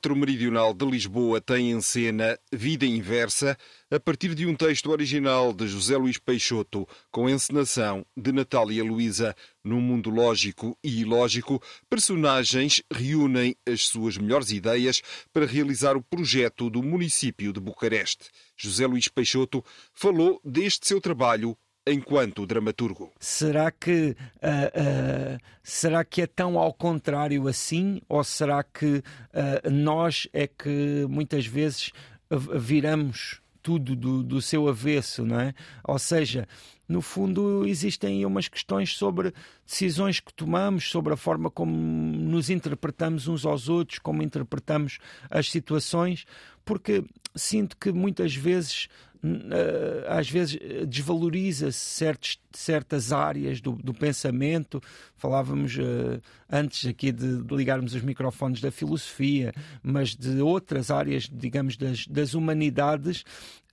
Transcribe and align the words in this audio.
Teatro 0.00 0.16
Meridional 0.16 0.72
de 0.72 0.86
Lisboa 0.86 1.42
tem 1.42 1.72
em 1.72 1.80
cena 1.82 2.38
Vida 2.50 2.86
Inversa, 2.86 3.54
a 3.90 4.00
partir 4.00 4.34
de 4.34 4.46
um 4.46 4.54
texto 4.54 4.90
original 4.90 5.52
de 5.52 5.68
José 5.68 5.94
Luís 5.94 6.16
Peixoto, 6.16 6.88
com 7.10 7.28
encenação 7.28 8.06
de 8.16 8.32
Natália 8.32 8.82
Luísa. 8.82 9.36
Num 9.62 9.78
mundo 9.78 10.08
lógico 10.08 10.74
e 10.82 11.02
ilógico, 11.02 11.62
personagens 11.90 12.82
reúnem 12.90 13.54
as 13.66 13.88
suas 13.88 14.16
melhores 14.16 14.50
ideias 14.50 15.02
para 15.34 15.44
realizar 15.44 15.98
o 15.98 16.02
projeto 16.02 16.70
do 16.70 16.82
município 16.82 17.52
de 17.52 17.60
Bucareste. 17.60 18.30
José 18.56 18.86
Luís 18.86 19.06
Peixoto 19.06 19.62
falou 19.92 20.40
deste 20.42 20.88
seu 20.88 20.98
trabalho 20.98 21.54
enquanto 21.86 22.46
dramaturgo. 22.46 23.10
Será 23.18 23.70
que, 23.70 24.10
uh, 24.10 24.14
uh, 24.14 25.38
será 25.62 26.04
que 26.04 26.22
é 26.22 26.26
tão 26.26 26.58
ao 26.58 26.72
contrário 26.72 27.48
assim? 27.48 28.00
Ou 28.08 28.22
será 28.22 28.62
que 28.62 28.96
uh, 28.96 29.70
nós 29.70 30.28
é 30.32 30.46
que 30.46 31.06
muitas 31.08 31.46
vezes 31.46 31.92
viramos 32.56 33.40
tudo 33.62 33.94
do, 33.94 34.22
do 34.22 34.40
seu 34.40 34.68
avesso, 34.68 35.24
não 35.24 35.40
é? 35.40 35.54
Ou 35.84 35.98
seja, 35.98 36.46
no 36.88 37.00
fundo, 37.00 37.66
existem 37.66 38.24
umas 38.24 38.48
questões 38.48 38.96
sobre 38.96 39.32
decisões 39.66 40.18
que 40.18 40.32
tomamos, 40.32 40.90
sobre 40.90 41.12
a 41.12 41.16
forma 41.16 41.50
como 41.50 41.72
nos 41.72 42.50
interpretamos 42.50 43.28
uns 43.28 43.44
aos 43.46 43.68
outros, 43.68 43.98
como 43.98 44.22
interpretamos 44.22 44.98
as 45.30 45.50
situações, 45.50 46.24
porque 46.70 47.02
sinto 47.34 47.76
que 47.76 47.90
muitas 47.90 48.32
vezes 48.32 48.86
eh, 49.24 50.06
às 50.06 50.30
vezes 50.30 50.56
eh, 50.62 50.86
desvaloriza-se 50.86 52.06
certas 52.52 53.12
áreas 53.12 53.60
do, 53.60 53.72
do, 53.72 53.92
pensamento. 53.92 54.80
Falávamos 55.16 55.76
uh, 55.76 56.22
antes 56.48 56.88
aqui 56.88 57.10
de, 57.10 57.42
de, 57.42 57.56
ligarmos 57.56 57.92
os 57.92 58.02
microfones 58.02 58.60
da 58.60 58.70
filosofia, 58.70 59.52
mas 59.82 60.14
de 60.14 60.40
outras 60.40 60.92
áreas, 60.92 61.28
digamos, 61.28 61.76
das, 61.76 62.06
das 62.06 62.34
humanidades, 62.34 63.22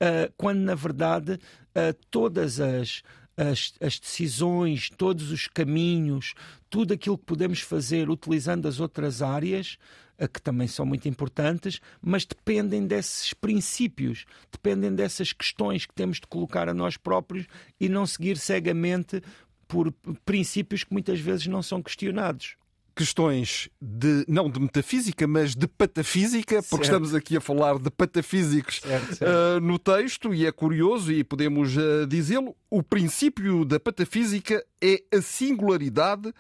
uh, 0.02 0.34
quando 0.36 0.62
na 0.62 0.74
verdade 0.74 1.34
uh, 1.34 1.94
todas 2.10 2.60
as, 2.60 3.04
as, 3.38 3.76
as, 3.80 4.00
decisões, 4.00 4.90
todos 4.90 5.30
os 5.30 5.46
caminhos, 5.48 6.34
tudo 6.68 6.96
aquilo 6.96 7.16
que 7.16 7.26
podemos 7.26 7.60
fazer 7.60 8.10
utilizando 8.10 8.68
as 8.68 8.80
outras 8.80 9.22
áreas 9.22 9.78
que 10.26 10.42
também 10.42 10.68
são 10.68 10.86
muito 10.86 11.10
importantes, 11.10 11.82
mas 12.02 12.26
dependem 12.26 12.88
desses 12.88 13.34
princípios, 13.34 14.26
dependem 14.50 14.96
dessas 14.96 15.34
questões 15.34 15.86
que 15.86 15.94
temos 15.94 16.22
de 16.22 16.28
colocar 16.28 16.70
a 16.70 16.74
nós 16.74 16.96
próprios 16.96 17.46
e 17.78 17.90
não 17.90 18.08
seguir 18.08 18.38
cegamente 18.38 19.22
por 19.68 19.94
princípios 20.24 20.86
que 20.86 20.94
muitas 20.94 21.20
vezes 21.20 21.48
não 21.48 21.62
são 21.62 21.84
questionados 21.84 22.56
questões 22.98 23.70
de 23.80 24.26
não 24.28 24.50
de 24.50 24.60
metafísica, 24.60 25.28
mas 25.28 25.56
de 25.56 25.68
patafísica, 25.68 26.64
porque 26.64 26.86
certo. 26.86 27.06
estamos 27.06 27.14
aqui 27.14 27.38
a 27.38 27.42
falar 27.42 27.78
de 27.78 27.92
patafísicos 27.92 28.80
certo, 28.80 29.16
certo. 29.16 29.32
Uh, 29.32 29.60
no 29.62 29.78
texto, 29.78 30.34
e 30.34 30.48
é 30.48 30.52
curioso, 30.52 31.12
e 31.12 31.24
podemos 31.24 31.78
uh, 31.78 32.08
dizê-lo, 32.08 32.56
o 32.72 32.82
princípio 32.82 33.64
da 33.64 33.80
patafísica 33.80 34.66
é 34.82 35.04
a 35.14 35.22
singularidade, 35.22 36.34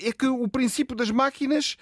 é 0.00 0.12
que 0.12 0.26
o 0.26 0.46
princípio 0.46 0.96
das 0.96 1.10
máquinas 1.10 1.76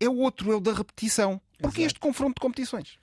é 0.00 0.08
o 0.08 0.16
outro, 0.16 0.52
é 0.52 0.56
o 0.56 0.60
da 0.60 0.72
repetição. 0.72 1.40
Porque 1.58 1.82
este 1.82 1.98
confronto 1.98 2.34
de 2.34 2.40
competições? 2.40 2.98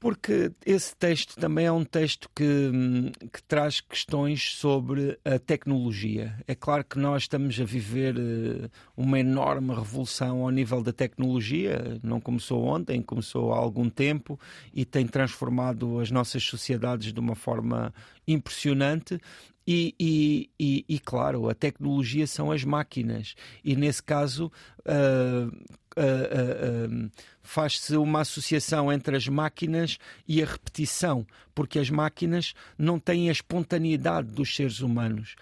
Porque 0.00 0.52
esse 0.64 0.94
texto 0.94 1.34
também 1.34 1.66
é 1.66 1.72
um 1.72 1.84
texto 1.84 2.30
que, 2.32 2.44
hum, 2.44 3.10
que, 3.32 3.42
traz 3.42 3.80
questões 3.80 4.54
sobre 4.54 5.18
a 5.24 5.40
tecnologia. 5.40 6.36
É 6.46 6.54
claro 6.54 6.84
que 6.84 7.00
nós 7.00 7.22
estamos 7.22 7.58
a 7.60 7.64
viver 7.64 8.14
eh, 8.16 8.70
uma 8.96 9.18
enorme 9.18 9.74
revolução 9.74 10.42
ao 10.42 10.50
nível 10.50 10.84
da 10.84 10.92
tecnologia. 10.92 11.98
Não 12.00 12.20
começou 12.20 12.64
ontem, 12.64 13.02
começou 13.02 13.52
há 13.52 13.58
algum 13.58 13.90
tempo 13.90 14.38
e 14.72 14.84
tem 14.84 15.04
transformado 15.04 15.98
as 15.98 16.12
nossas 16.12 16.44
sociedades 16.44 17.12
de 17.12 17.18
uma 17.18 17.34
forma 17.34 17.92
impressionante. 18.26 19.20
E, 19.66 19.96
e, 19.98 20.50
e, 20.60 20.84
e 20.88 20.98
claro, 21.00 21.48
a 21.50 21.54
tecnologia 21.54 22.26
são 22.28 22.52
as 22.52 22.62
máquinas. 22.62 23.34
E 23.64 23.74
nesse 23.74 24.02
caso. 24.02 24.50
Uh, 24.86 25.52
uh, 25.98 26.86
uh, 26.86 27.10
faz-se 27.42 27.96
uma 27.96 28.20
associação 28.20 28.92
entre 28.92 29.16
as 29.16 29.26
máquinas 29.26 29.98
e 30.26 30.42
a 30.42 30.46
repetição, 30.46 31.26
porque 31.54 31.78
as 31.78 31.88
máquinas 31.88 32.52
não 32.76 32.98
têm 32.98 33.28
a 33.30 33.32
espontaneidade 33.32 34.28
dos 34.30 34.54
seres 34.54 34.80
humanos. 34.80 35.34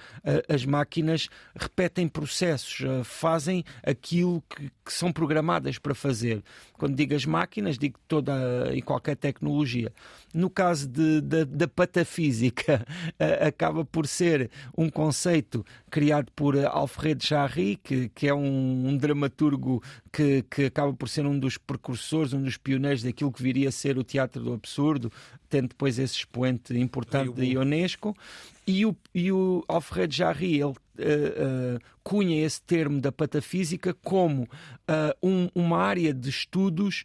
As 0.49 0.65
máquinas 0.65 1.29
repetem 1.55 2.07
processos, 2.07 2.79
fazem 3.05 3.65
aquilo 3.83 4.41
que, 4.49 4.71
que 4.85 4.93
são 4.93 5.13
programadas 5.13 5.79
para 5.79 5.97
fazer. 5.97 6.45
Quando 6.75 6.95
digo 6.95 7.13
as 7.13 7.27
máquinas, 7.27 7.77
digo 7.77 7.99
toda 8.07 8.73
e 8.73 8.81
qualquer 8.81 9.17
tecnologia. 9.17 9.93
No 10.33 10.49
caso 10.49 10.87
de, 10.87 11.21
de, 11.21 11.45
da 11.45 11.67
patafísica, 11.67 12.87
acaba 13.45 13.85
por 13.85 14.07
ser 14.07 14.49
um 14.79 14.89
conceito 14.89 15.67
criado 15.91 16.31
por 16.37 16.57
Alfred 16.57 17.27
Jarry, 17.27 17.77
que, 17.83 18.09
que 18.11 18.29
é 18.29 18.35
um, 18.35 18.89
um 18.89 18.97
dramaturgo 18.97 19.83
que, 20.17 20.43
que 20.45 20.65
acaba 20.65 20.95
por 20.95 21.11
ser 21.11 21.27
um 21.27 21.39
dos 21.39 21.59
precursores, 21.59 22.33
um 22.33 22.43
dos 22.43 22.57
pioneiros 22.57 23.03
daquilo 23.03 23.31
que 23.31 23.43
viria 23.43 23.69
a 23.69 23.73
ser 23.73 23.99
o 23.99 24.05
teatro 24.05 24.43
do 24.43 24.55
absurdo, 24.55 25.13
tendo 25.49 25.69
depois 25.69 25.99
esse 25.99 26.15
expoente 26.15 26.77
importante 26.79 27.33
da 27.33 27.45
Ionesco. 27.45 28.17
E 28.67 28.85
o, 28.85 28.97
e 29.15 29.31
o 29.31 29.65
Alfred 29.69 30.15
Jarry, 30.15 30.55
ele 30.55 30.65
uh, 30.65 30.73
uh, 30.73 31.81
cunha 32.03 32.45
esse 32.45 32.61
termo 32.63 33.01
da 33.01 33.13
patafísica 33.13 33.95
como 33.95 34.43
uh, 34.43 34.49
um, 35.23 35.49
uma 35.55 35.79
área 35.79 36.13
de 36.13 36.29
estudos 36.29 37.05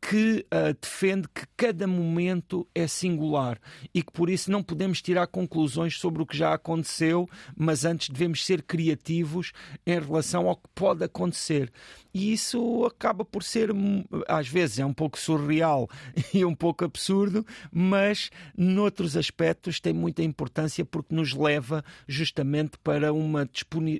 que 0.00 0.46
defende 0.80 1.28
que 1.34 1.42
cada 1.54 1.86
momento 1.86 2.66
é 2.74 2.86
singular 2.86 3.60
e 3.92 4.02
que 4.02 4.10
por 4.10 4.30
isso 4.30 4.50
não 4.50 4.62
podemos 4.62 5.02
tirar 5.02 5.26
conclusões 5.26 5.98
sobre 5.98 6.22
o 6.22 6.26
que 6.26 6.34
já 6.34 6.54
aconteceu, 6.54 7.28
mas 7.54 7.84
antes 7.84 8.08
devemos 8.08 8.42
ser 8.42 8.62
criativos 8.62 9.52
em 9.86 10.00
relação 10.00 10.48
ao 10.48 10.56
que 10.56 10.66
pode 10.74 11.04
acontecer. 11.04 11.70
E 12.12 12.32
isso 12.32 12.84
acaba 12.84 13.24
por 13.24 13.42
ser, 13.42 13.70
hum, 13.70 14.04
às 14.26 14.48
vezes, 14.48 14.78
é 14.78 14.84
um 14.84 14.92
pouco 14.92 15.18
surreal 15.18 15.88
e 16.34 16.44
um 16.44 16.54
pouco 16.54 16.84
absurdo, 16.84 17.46
mas 17.72 18.30
noutros 18.56 19.16
aspectos 19.16 19.80
tem 19.80 19.92
muita 19.92 20.22
importância 20.22 20.84
porque 20.84 21.14
nos 21.14 21.34
leva 21.34 21.84
justamente 22.06 22.78
para 22.82 23.12
uma 23.12 23.48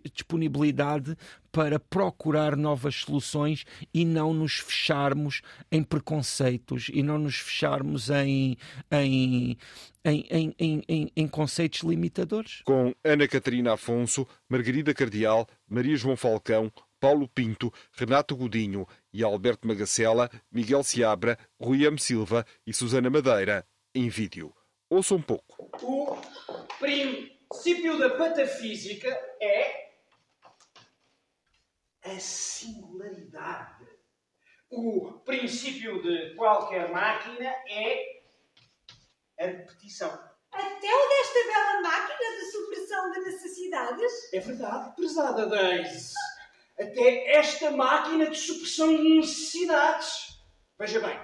disponibilidade 0.04 1.16
para 1.52 1.80
procurar 1.80 2.56
novas 2.56 2.96
soluções 2.96 3.64
e 3.92 4.04
não 4.04 4.32
nos 4.32 4.58
fecharmos 4.58 5.42
em 5.70 5.82
preconceitos 5.82 6.88
e 6.92 7.02
não 7.02 7.18
nos 7.18 7.36
fecharmos 7.36 8.08
em, 8.10 8.56
em, 8.90 9.56
em, 10.04 10.54
em, 10.58 11.12
em, 11.16 11.28
conceitos 11.28 11.80
limitadores. 11.80 12.62
Com 12.64 12.94
Ana 13.04 13.26
Catarina 13.26 13.74
Afonso, 13.74 14.26
Margarida 14.48 14.94
Cardial, 14.94 15.46
Maria 15.68 15.96
João 15.96 16.16
Falcão, 16.16 16.72
Paulo 17.00 17.26
Pinto, 17.26 17.72
Renato 17.92 18.36
Godinho 18.36 18.86
e 19.10 19.24
Alberto 19.24 19.66
Magacela, 19.66 20.30
Miguel 20.52 20.84
Seabra, 20.84 21.38
Rui 21.58 21.86
M. 21.86 21.98
Silva 21.98 22.46
e 22.66 22.74
Susana 22.74 23.08
Madeira, 23.08 23.66
em 23.94 24.10
vídeo. 24.10 24.54
Ouça 24.90 25.14
um 25.14 25.22
pouco. 25.22 25.70
O 25.82 26.14
princípio 26.78 27.98
da 27.98 28.10
patafísica 28.10 29.08
é 29.40 29.92
a 32.04 32.18
singularidade. 32.18 33.86
O 34.68 35.12
princípio 35.24 36.02
de 36.02 36.34
qualquer 36.36 36.92
máquina 36.92 37.48
é 37.66 38.20
a 39.40 39.46
repetição. 39.46 40.10
Até 40.52 40.94
o 40.94 41.08
desta 41.08 41.46
bela 41.46 41.80
máquina 41.80 42.36
de 42.36 42.50
supressão 42.50 43.10
de 43.10 43.20
necessidades? 43.20 44.34
É 44.34 44.40
verdade, 44.40 44.94
prezada 44.96 45.46
Daisy 45.46 46.12
até 46.80 47.32
esta 47.36 47.70
máquina 47.70 48.30
de 48.30 48.38
supressão 48.38 48.96
de 48.96 49.16
necessidades. 49.16 50.40
Veja 50.78 51.00
bem, 51.00 51.20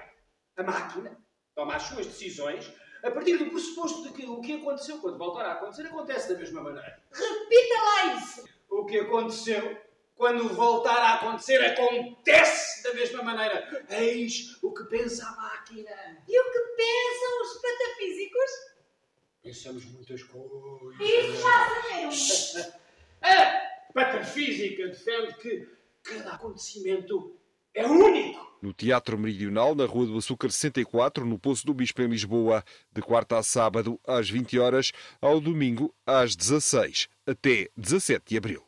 a 0.55 0.63
máquina 0.63 1.17
toma 1.55 1.75
as 1.75 1.83
suas 1.83 2.05
decisões 2.05 2.71
A 3.03 3.11
partir 3.11 3.37
do 3.37 3.49
pressuposto 3.49 4.03
de 4.03 4.11
que 4.11 4.25
o 4.25 4.41
que 4.41 4.53
aconteceu 4.53 4.99
quando 4.99 5.17
voltar 5.17 5.45
a 5.45 5.53
acontecer 5.53 5.87
acontece 5.87 6.33
da 6.33 6.39
mesma 6.39 6.61
maneira. 6.61 7.01
Repita 7.11 7.81
lá 7.81 8.15
isso. 8.15 8.43
O 8.69 8.85
que 8.85 8.99
aconteceu 8.99 9.79
quando 10.15 10.49
voltar 10.49 10.97
a 10.97 11.13
acontecer 11.15 11.63
acontece 11.63 12.83
da 12.83 12.93
mesma 12.93 13.23
maneira. 13.23 13.85
Eis 13.89 14.57
o 14.63 14.73
que 14.73 14.83
pensa 14.85 15.27
a 15.27 15.35
máquina. 15.35 15.91
E 16.27 16.39
o 16.39 16.51
que 16.51 16.59
pensam 16.75 17.41
os 17.43 17.61
patafísicos? 17.61 18.51
Pensamos 19.43 19.85
muitas 19.85 20.23
coisas. 20.23 20.99
Isso 20.99 21.41
já 21.41 21.69
sabemos. 21.69 22.55
A 23.21 23.76
patafísica 23.93 24.87
defende 24.87 25.33
que 25.35 25.67
cada 26.03 26.33
acontecimento 26.33 27.37
é 27.73 27.85
único. 27.85 28.57
No 28.61 28.73
Teatro 28.73 29.17
Meridional, 29.17 29.75
na 29.75 29.85
Rua 29.85 30.07
do 30.07 30.17
Açúcar 30.17 30.49
64, 30.49 31.25
no 31.25 31.37
Poço 31.37 31.65
do 31.65 31.73
Bispo 31.73 32.01
em 32.01 32.07
Lisboa, 32.07 32.63
de 32.91 33.01
quarta 33.01 33.37
a 33.37 33.43
sábado 33.43 33.99
às 34.05 34.29
20 34.29 34.57
horas, 34.57 34.91
ao 35.21 35.39
domingo 35.39 35.93
às 36.05 36.35
16, 36.35 37.07
até 37.25 37.69
17 37.77 38.23
de 38.25 38.37
abril. 38.37 38.66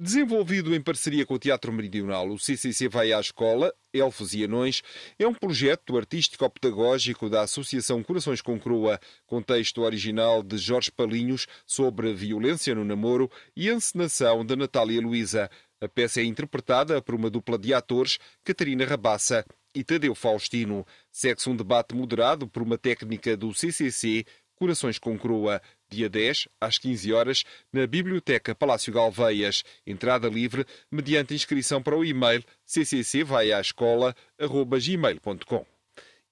Desenvolvido 0.00 0.76
em 0.76 0.80
parceria 0.80 1.26
com 1.26 1.34
o 1.34 1.38
Teatro 1.40 1.72
Meridional, 1.72 2.28
o 2.28 2.38
CCC 2.38 2.88
Vai 2.88 3.12
à 3.12 3.18
Escola, 3.18 3.74
Elfos 3.92 4.32
e 4.32 4.44
Anões, 4.44 4.80
é 5.18 5.26
um 5.26 5.34
projeto 5.34 5.96
artístico-pedagógico 5.96 7.28
da 7.28 7.42
Associação 7.42 8.00
Corações 8.04 8.40
com 8.40 8.60
Croa, 8.60 9.00
com 9.26 9.42
texto 9.42 9.82
original 9.82 10.40
de 10.40 10.56
Jorge 10.56 10.92
Palinhos 10.92 11.48
sobre 11.66 12.14
violência 12.14 12.76
no 12.76 12.84
namoro 12.84 13.28
e 13.56 13.68
encenação 13.68 14.44
de 14.44 14.54
Natália 14.54 15.00
Luísa. 15.00 15.50
A 15.80 15.88
peça 15.88 16.20
é 16.20 16.24
interpretada 16.24 17.02
por 17.02 17.16
uma 17.16 17.28
dupla 17.28 17.58
de 17.58 17.74
atores, 17.74 18.20
Catarina 18.44 18.84
Rabassa 18.84 19.44
e 19.74 19.82
Tadeu 19.82 20.14
Faustino. 20.14 20.86
Segue-se 21.10 21.50
um 21.50 21.56
debate 21.56 21.96
moderado 21.96 22.46
por 22.46 22.62
uma 22.62 22.78
técnica 22.78 23.36
do 23.36 23.52
CCC, 23.52 24.24
Corações 24.54 24.98
com 24.98 25.18
Croa, 25.18 25.62
dia 25.88 26.08
10, 26.08 26.48
às 26.60 26.78
15 26.78 27.12
horas, 27.12 27.44
na 27.72 27.84
Biblioteca 27.86 28.54
Palácio 28.54 28.92
Galveias. 28.92 29.64
Entrada 29.86 30.28
livre 30.28 30.66
mediante 30.90 31.34
inscrição 31.34 31.82
para 31.82 31.96
o 31.96 32.04
e-mail 32.04 32.44
cccvaiaescola.gmail.com. 32.66 35.66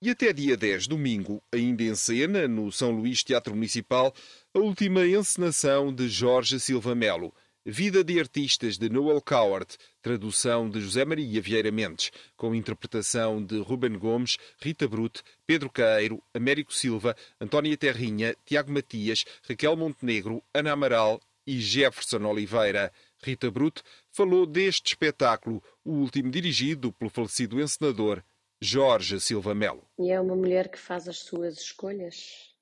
E 0.03 0.11
até 0.11 0.31
dia 0.33 0.57
10, 0.57 0.87
domingo, 0.87 1.43
ainda 1.51 1.83
em 1.83 1.95
cena, 1.95 2.47
no 2.47 2.71
São 2.71 2.91
Luís 2.91 3.25
Teatro 3.25 3.55
Municipal, 3.55 4.15
a 4.53 4.59
última 4.59 5.07
encenação 5.07 5.93
de 5.93 6.09
Jorge 6.09 6.61
Silva 6.61 6.95
Melo. 6.95 7.33
Vida 7.69 8.05
de 8.05 8.21
Artistas 8.21 8.79
de 8.79 8.89
Noel 8.89 9.21
Coward, 9.21 9.67
tradução 10.01 10.71
de 10.71 10.81
José 10.81 11.05
Maria 11.05 11.43
Vieira 11.43 11.73
Mendes, 11.73 12.13
com 12.37 12.55
interpretação 12.55 13.45
de 13.45 13.59
Ruben 13.59 13.99
Gomes, 13.99 14.37
Rita 14.61 14.87
Brute, 14.87 15.21
Pedro 15.45 15.69
Caeiro, 15.69 16.23
Américo 16.33 16.73
Silva, 16.73 17.17
Antónia 17.41 17.77
Terrinha, 17.77 18.37
Tiago 18.45 18.71
Matias, 18.71 19.25
Raquel 19.49 19.75
Montenegro, 19.77 20.41
Ana 20.55 20.71
Amaral 20.71 21.21
e 21.45 21.59
Jefferson 21.59 22.25
Oliveira. 22.25 22.93
Rita 23.21 23.51
Brute 23.51 23.83
falou 24.13 24.47
deste 24.47 24.91
espetáculo, 24.91 25.61
o 25.85 25.91
último 25.91 26.31
dirigido 26.31 26.93
pelo 26.93 27.11
falecido 27.11 27.61
encenador 27.61 28.23
Jorge 28.61 29.19
Silva 29.19 29.57
Melo. 29.57 29.83
E 29.99 30.13
é 30.13 30.21
uma 30.21 30.37
mulher 30.37 30.71
que 30.71 30.79
faz 30.79 31.09
as 31.09 31.19
suas 31.19 31.59
escolhas 31.59 32.55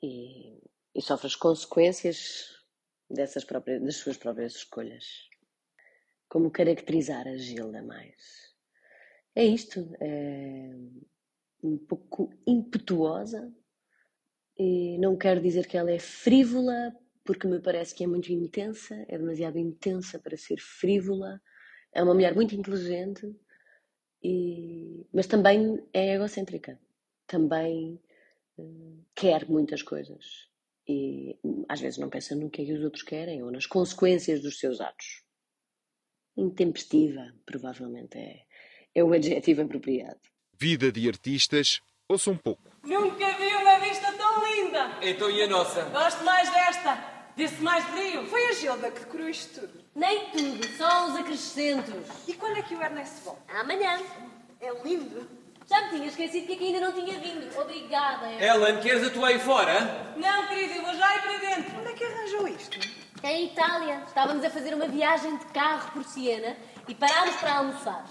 e, 0.00 0.60
e 0.94 1.02
sofre 1.02 1.26
as 1.26 1.34
consequências 1.34 2.55
dessas 3.08 3.44
próprias, 3.44 3.82
das 3.82 3.96
suas 3.96 4.16
próprias 4.16 4.56
escolhas. 4.56 5.28
Como 6.28 6.50
caracterizar 6.50 7.26
a 7.26 7.36
Gilda 7.36 7.82
mais? 7.82 8.54
É 9.34 9.44
isto, 9.44 9.94
é 10.00 10.70
um 11.62 11.78
pouco 11.78 12.32
impetuosa 12.46 13.52
e 14.58 14.98
não 14.98 15.16
quero 15.16 15.40
dizer 15.40 15.66
que 15.66 15.76
ela 15.76 15.90
é 15.90 15.98
frívola, 15.98 16.96
porque 17.24 17.46
me 17.46 17.60
parece 17.60 17.94
que 17.94 18.04
é 18.04 18.06
muito 18.06 18.32
intensa, 18.32 18.94
é 19.08 19.18
demasiado 19.18 19.58
intensa 19.58 20.18
para 20.18 20.36
ser 20.36 20.58
frívola. 20.58 21.40
É 21.92 22.02
uma 22.02 22.14
mulher 22.14 22.34
muito 22.34 22.54
inteligente, 22.54 23.34
e, 24.22 25.06
mas 25.12 25.26
também 25.26 25.82
é 25.92 26.14
egocêntrica. 26.14 26.80
Também 27.26 28.00
uh, 28.58 29.04
quer 29.14 29.48
muitas 29.48 29.82
coisas 29.82 30.48
e 30.88 31.36
às 31.68 31.80
vezes 31.80 31.98
não 31.98 32.08
pensa 32.08 32.34
no 32.34 32.50
que 32.50 32.62
é 32.62 32.64
que 32.64 32.72
os 32.72 32.84
outros 32.84 33.02
querem 33.02 33.42
ou 33.42 33.50
nas 33.50 33.66
consequências 33.66 34.40
dos 34.40 34.58
seus 34.58 34.80
atos. 34.80 35.22
Intempestiva, 36.36 37.32
provavelmente 37.44 38.18
é, 38.18 38.42
é 38.94 39.02
o 39.02 39.12
adjetivo 39.12 39.62
apropriado. 39.62 40.20
Vida 40.58 40.92
de 40.92 41.08
artistas, 41.08 41.80
ouça 42.08 42.30
um 42.30 42.36
pouco. 42.36 42.62
Nunca 42.84 43.32
vi 43.32 43.48
uma 43.56 43.78
vista 43.78 44.12
tão 44.12 44.46
linda! 44.46 44.98
Então 45.02 45.30
e 45.30 45.42
a 45.42 45.48
nossa? 45.48 45.84
Gosto 45.90 46.24
mais 46.24 46.50
desta! 46.50 47.16
Disse 47.36 47.60
mais 47.62 47.84
brilho! 47.90 48.26
Foi 48.26 48.46
a 48.46 48.52
Gilda 48.52 48.90
que 48.90 49.00
decorou 49.00 49.28
isto 49.28 49.60
tudo. 49.60 49.84
Nem 49.94 50.30
tudo, 50.30 50.66
só 50.76 51.08
os 51.08 51.16
acrescentos. 51.16 52.28
E 52.28 52.34
quando 52.34 52.58
é 52.58 52.62
que 52.62 52.74
o 52.74 52.82
Ernesto 52.82 53.22
volta? 53.22 53.52
Amanhã. 53.52 54.00
É 54.60 54.72
lindo. 54.82 55.45
Já 55.68 55.82
me 55.82 55.90
tinha 55.90 56.06
esquecido 56.06 56.46
que 56.46 56.52
aqui 56.54 56.66
ainda 56.66 56.80
não 56.80 56.92
tinha 56.92 57.18
vindo. 57.18 57.60
Obrigada. 57.60 58.32
Ellen, 58.32 58.80
queres 58.80 59.06
a 59.06 59.10
tua 59.10 59.28
aí 59.28 59.38
fora? 59.40 60.14
Não, 60.16 60.46
querido, 60.46 60.74
eu 60.74 60.82
vou 60.82 60.94
já 60.94 61.16
ir 61.16 61.22
para 61.22 61.38
dentro. 61.38 61.80
Onde 61.80 61.88
é 61.88 61.92
que 61.92 62.04
arranjou 62.04 62.48
isto? 62.48 62.78
Em 63.24 63.46
Itália. 63.46 64.02
Estávamos 64.06 64.44
a 64.44 64.50
fazer 64.50 64.74
uma 64.74 64.86
viagem 64.86 65.36
de 65.36 65.44
carro 65.46 65.90
por 65.92 66.04
Siena 66.04 66.56
e 66.86 66.94
parámos 66.94 67.34
para 67.36 67.54
almoçar. 67.56 68.06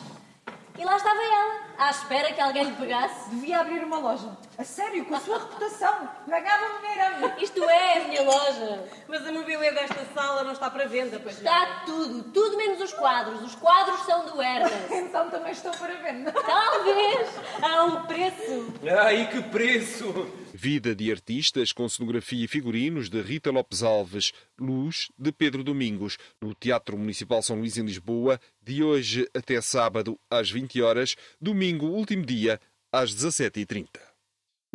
E 0.78 0.84
lá 0.84 0.98
estava 0.98 1.22
ela, 1.22 1.60
à 1.78 1.90
espera 1.90 2.34
que 2.34 2.42
alguém 2.42 2.66
lhe 2.66 2.76
pegasse. 2.76 3.30
Devia 3.30 3.60
abrir 3.60 3.84
uma 3.84 3.98
loja. 3.98 4.30
A 4.58 4.64
sério, 4.64 5.06
com 5.06 5.16
a 5.16 5.20
sua 5.20 5.40
reputação. 5.40 6.10
Ganhava 6.28 6.66
dinheiro. 6.80 7.34
Isto 7.42 7.64
é 7.64 8.02
a 8.02 8.08
minha 8.08 8.22
loja. 8.24 8.84
Mas 9.08 9.26
a 9.26 9.32
mobília 9.32 9.72
desta 9.74 10.06
sala 10.14 10.44
não 10.44 10.52
está 10.52 10.70
para 10.70 10.86
venda, 10.86 11.20
pois 11.22 11.42
não. 11.42 11.52
Está 11.52 11.84
tudo, 11.86 12.24
tudo 12.32 12.58
menos 12.58 12.82
os 12.82 12.94
quadros. 12.94 13.42
Os 13.42 13.56
quadros 13.56 14.02
são 14.02 14.26
do 14.26 14.42
Ernest. 14.42 14.76
Então 15.06 15.30
também 15.30 15.52
estão 15.52 15.72
para 15.72 15.94
venda. 15.96 16.32
Talvez. 16.32 17.30
Há 17.62 17.84
um 17.86 18.04
preço. 18.06 18.74
Ai, 19.02 19.28
que 19.32 19.42
preço! 19.44 20.45
Vida 20.58 20.96
de 20.96 21.12
artistas 21.12 21.74
com 21.74 21.90
cenografia 21.90 22.46
e 22.46 22.48
figurinos 22.48 23.10
de 23.10 23.22
Rita 23.22 23.52
Lopes 23.52 23.84
Alves, 23.84 24.32
Luz 24.58 25.12
de 25.20 25.30
Pedro 25.30 25.66
Domingos, 25.66 26.18
no 26.42 26.56
Teatro 26.56 26.98
Municipal 26.98 27.42
São 27.42 27.58
Luís 27.60 27.78
em 27.78 27.84
Lisboa, 27.84 28.40
de 28.64 28.82
hoje 28.82 29.30
até 29.36 29.60
sábado 29.60 30.18
às 30.30 30.50
20 30.50 30.82
horas, 30.82 31.18
domingo, 31.42 31.88
último 31.88 32.26
dia, 32.26 32.58
às 32.90 33.14
17h30. 33.14 34.05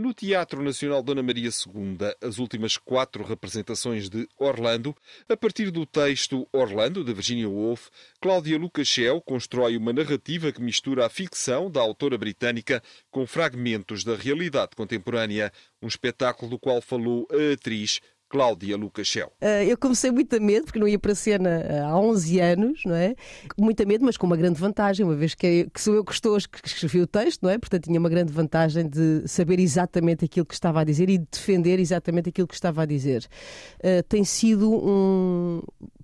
No 0.00 0.14
Teatro 0.14 0.62
Nacional 0.62 1.02
Dona 1.02 1.23
Maria 1.23 1.50
II, 1.50 1.99
as 2.26 2.38
últimas 2.38 2.79
quatro 2.79 3.23
representações 3.23 4.08
de 4.08 4.26
Orlando, 4.38 4.97
a 5.29 5.37
partir 5.37 5.71
do 5.71 5.85
texto 5.85 6.49
Orlando, 6.54 7.04
de 7.04 7.12
Virginia 7.12 7.47
Woolf, 7.47 7.88
Cláudia 8.19 8.57
Lucachel 8.57 9.21
constrói 9.21 9.76
uma 9.76 9.92
narrativa 9.92 10.52
que 10.52 10.62
mistura 10.62 11.04
a 11.04 11.11
ficção 11.11 11.71
da 11.71 11.83
autora 11.83 12.16
britânica 12.16 12.83
com 13.11 13.26
fragmentos 13.26 14.02
da 14.02 14.16
realidade 14.16 14.71
contemporânea, 14.75 15.52
um 15.83 15.87
espetáculo 15.87 16.52
do 16.52 16.59
qual 16.59 16.80
falou 16.80 17.28
a 17.30 17.52
atriz 17.52 18.00
Cláudia 18.30 18.76
Lucachel. 18.76 19.32
Uh, 19.42 19.64
eu 19.68 19.76
comecei 19.76 20.12
muito 20.12 20.34
a 20.37 20.38
medo, 20.38 20.64
porque 20.64 20.78
não 20.78 20.87
ia 20.87 20.99
para 21.00 21.10
a 21.10 21.14
cena 21.16 21.66
uh, 21.68 21.87
há 21.87 22.00
11 22.00 22.40
anos, 22.40 22.80
não 22.87 22.94
é? 22.94 23.16
Muito 23.58 23.82
a 23.82 23.87
medo, 23.87 24.04
mas 24.04 24.16
com 24.16 24.25
uma 24.25 24.37
grande 24.37 24.58
vantagem, 24.58 25.04
uma 25.04 25.16
vez 25.16 25.34
que, 25.34 25.46
é, 25.46 25.78
sou 25.78 25.94
eu 25.96 26.04
que 26.04 26.12
estou 26.12 26.38
que 26.38 26.68
escrevi 26.68 27.00
o 27.00 27.08
texto, 27.08 27.42
não 27.42 27.50
é? 27.50 27.58
Portanto, 27.58 27.84
tinha 27.84 27.99
uma 27.99 28.08
grande 28.08 28.32
vantagem 28.32 28.88
de 28.88 29.26
saber 29.26 29.58
exatamente 29.58 30.25
aquilo 30.25 30.46
que 30.46 30.54
estava 30.54 30.80
a 30.80 30.84
dizer 30.84 31.10
e 31.10 31.18
de 31.18 31.26
defender 31.28 31.80
exatamente 31.80 32.28
aquilo 32.28 32.46
que 32.46 32.54
estava 32.54 32.82
a 32.82 32.87
dizer. 32.87 33.26
Uh, 33.78 34.00
tem 34.08 34.22
sido 34.22 34.72
um 34.72 35.60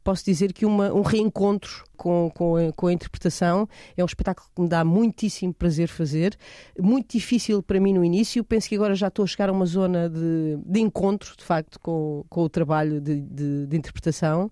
posso 0.06 0.24
dizer 0.24 0.52
que 0.52 0.64
uma, 0.64 0.94
um 0.94 1.02
reencontro 1.02 1.84
com, 1.96 2.30
com 2.32 2.56
a, 2.56 2.72
com, 2.72 2.86
a, 2.86 2.92
interpretação 2.92 3.68
é 3.96 4.04
um 4.04 4.06
espetáculo 4.06 4.48
que 4.54 4.62
me 4.62 4.68
dá 4.68 4.84
muitíssimo 4.84 5.52
prazer 5.52 5.88
fazer, 5.88 6.38
muito 6.78 7.18
difícil 7.18 7.60
para 7.60 7.80
mim 7.80 7.92
no 7.92 8.04
início. 8.04 8.44
Penso 8.44 8.68
que 8.68 8.76
agora 8.76 8.94
já 8.94 9.08
estou 9.08 9.24
a 9.24 9.26
chegar 9.26 9.48
a 9.48 9.52
uma 9.52 9.66
zona 9.66 10.08
de, 10.08 10.58
de 10.64 10.78
encontro, 10.78 11.34
de 11.36 11.42
facto, 11.42 11.80
com, 11.80 12.24
com 12.28 12.42
o 12.42 12.48
trabalho 12.48 13.00
de, 13.00 13.20
de, 13.20 13.66
de 13.66 13.76
interpretação. 13.76 14.48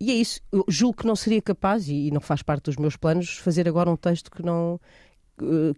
E 0.00 0.10
é 0.10 0.14
isso. 0.14 0.40
Eu 0.50 0.64
julgo 0.66 0.98
que 0.98 1.06
não 1.06 1.14
seria 1.14 1.40
capaz, 1.40 1.88
e, 1.88 2.08
e 2.08 2.10
não 2.10 2.20
faz 2.20 2.42
parte 2.42 2.64
dos 2.64 2.76
meus 2.76 2.96
planos, 2.96 3.38
fazer 3.38 3.68
agora 3.68 3.88
um 3.88 3.96
texto 3.96 4.28
que 4.28 4.42
não 4.42 4.80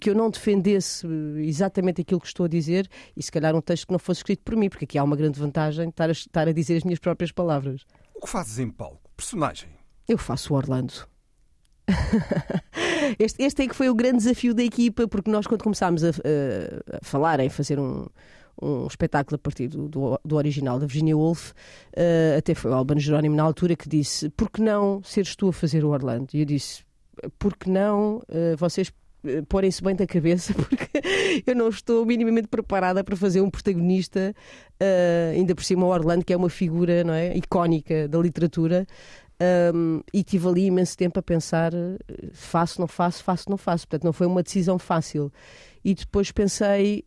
que 0.00 0.08
eu 0.08 0.14
não 0.14 0.30
defendesse 0.30 1.04
exatamente 1.38 2.00
aquilo 2.00 2.20
que 2.20 2.28
estou 2.28 2.46
a 2.46 2.48
dizer 2.48 2.88
e 3.16 3.20
se 3.20 3.32
calhar 3.32 3.56
um 3.56 3.60
texto 3.60 3.88
que 3.88 3.92
não 3.92 3.98
fosse 3.98 4.20
escrito 4.20 4.40
por 4.44 4.54
mim, 4.54 4.68
porque 4.68 4.84
aqui 4.84 4.96
há 4.96 5.02
uma 5.02 5.16
grande 5.16 5.40
vantagem 5.40 5.88
estar 5.88 6.08
a, 6.08 6.12
estar 6.12 6.46
a 6.46 6.52
dizer 6.52 6.76
as 6.76 6.84
minhas 6.84 7.00
próprias 7.00 7.32
palavras. 7.32 7.84
O 8.14 8.20
que 8.20 8.28
fazes 8.28 8.60
em 8.60 8.70
palco? 8.70 9.07
Personagem? 9.18 9.68
Eu 10.08 10.16
faço 10.16 10.54
o 10.54 10.56
Orlando. 10.56 10.92
este, 13.18 13.42
este 13.42 13.62
é 13.62 13.66
que 13.66 13.74
foi 13.74 13.90
o 13.90 13.94
grande 13.94 14.18
desafio 14.18 14.54
da 14.54 14.62
equipa, 14.62 15.08
porque 15.08 15.28
nós, 15.28 15.44
quando 15.44 15.64
começámos 15.64 16.04
a, 16.04 16.10
a, 16.10 16.98
falar 17.02 17.40
em 17.40 17.48
fazer 17.48 17.80
um, 17.80 18.06
um 18.62 18.86
espetáculo 18.86 19.34
a 19.34 19.38
partir 19.38 19.66
do, 19.66 19.88
do, 19.88 20.20
do 20.24 20.36
original 20.36 20.78
da 20.78 20.86
Virginia 20.86 21.16
Woolf, 21.16 21.50
uh, 21.50 22.38
até 22.38 22.54
foi 22.54 22.70
o 22.70 22.74
Albano 22.74 23.00
Jerónimo 23.00 23.34
na 23.34 23.42
altura 23.42 23.74
que 23.74 23.88
disse: 23.88 24.30
Por 24.30 24.48
que 24.48 24.62
não 24.62 25.02
seres 25.02 25.34
tu 25.34 25.48
a 25.48 25.52
fazer 25.52 25.84
o 25.84 25.88
Orlando? 25.88 26.28
E 26.32 26.38
eu 26.38 26.44
disse: 26.44 26.84
Por 27.40 27.56
que 27.56 27.68
não 27.68 28.18
uh, 28.18 28.56
vocês 28.56 28.88
porem-se 29.48 29.82
bem 29.82 29.94
da 29.94 30.06
cabeça, 30.06 30.54
porque 30.54 30.88
eu 31.46 31.54
não 31.54 31.68
estou 31.68 32.04
minimamente 32.04 32.48
preparada 32.48 33.02
para 33.02 33.16
fazer 33.16 33.40
um 33.40 33.50
protagonista, 33.50 34.34
uh, 34.80 35.34
ainda 35.34 35.54
por 35.54 35.64
cima 35.64 35.86
o 35.86 35.88
Orlando, 35.88 36.24
que 36.24 36.32
é 36.32 36.36
uma 36.36 36.50
figura 36.50 37.04
não 37.04 37.14
é, 37.14 37.36
icónica 37.36 38.08
da 38.08 38.18
literatura. 38.18 38.86
Um, 39.72 40.00
e 40.12 40.24
tive 40.24 40.48
ali 40.48 40.66
imenso 40.66 40.96
tempo 40.96 41.18
a 41.18 41.22
pensar: 41.22 41.72
faço, 42.32 42.80
não 42.80 42.88
faço, 42.88 43.22
faço, 43.22 43.48
não 43.48 43.56
faço. 43.56 43.86
Portanto, 43.86 44.04
não 44.04 44.12
foi 44.12 44.26
uma 44.26 44.42
decisão 44.42 44.78
fácil. 44.78 45.32
E 45.84 45.94
depois 45.94 46.32
pensei 46.32 47.04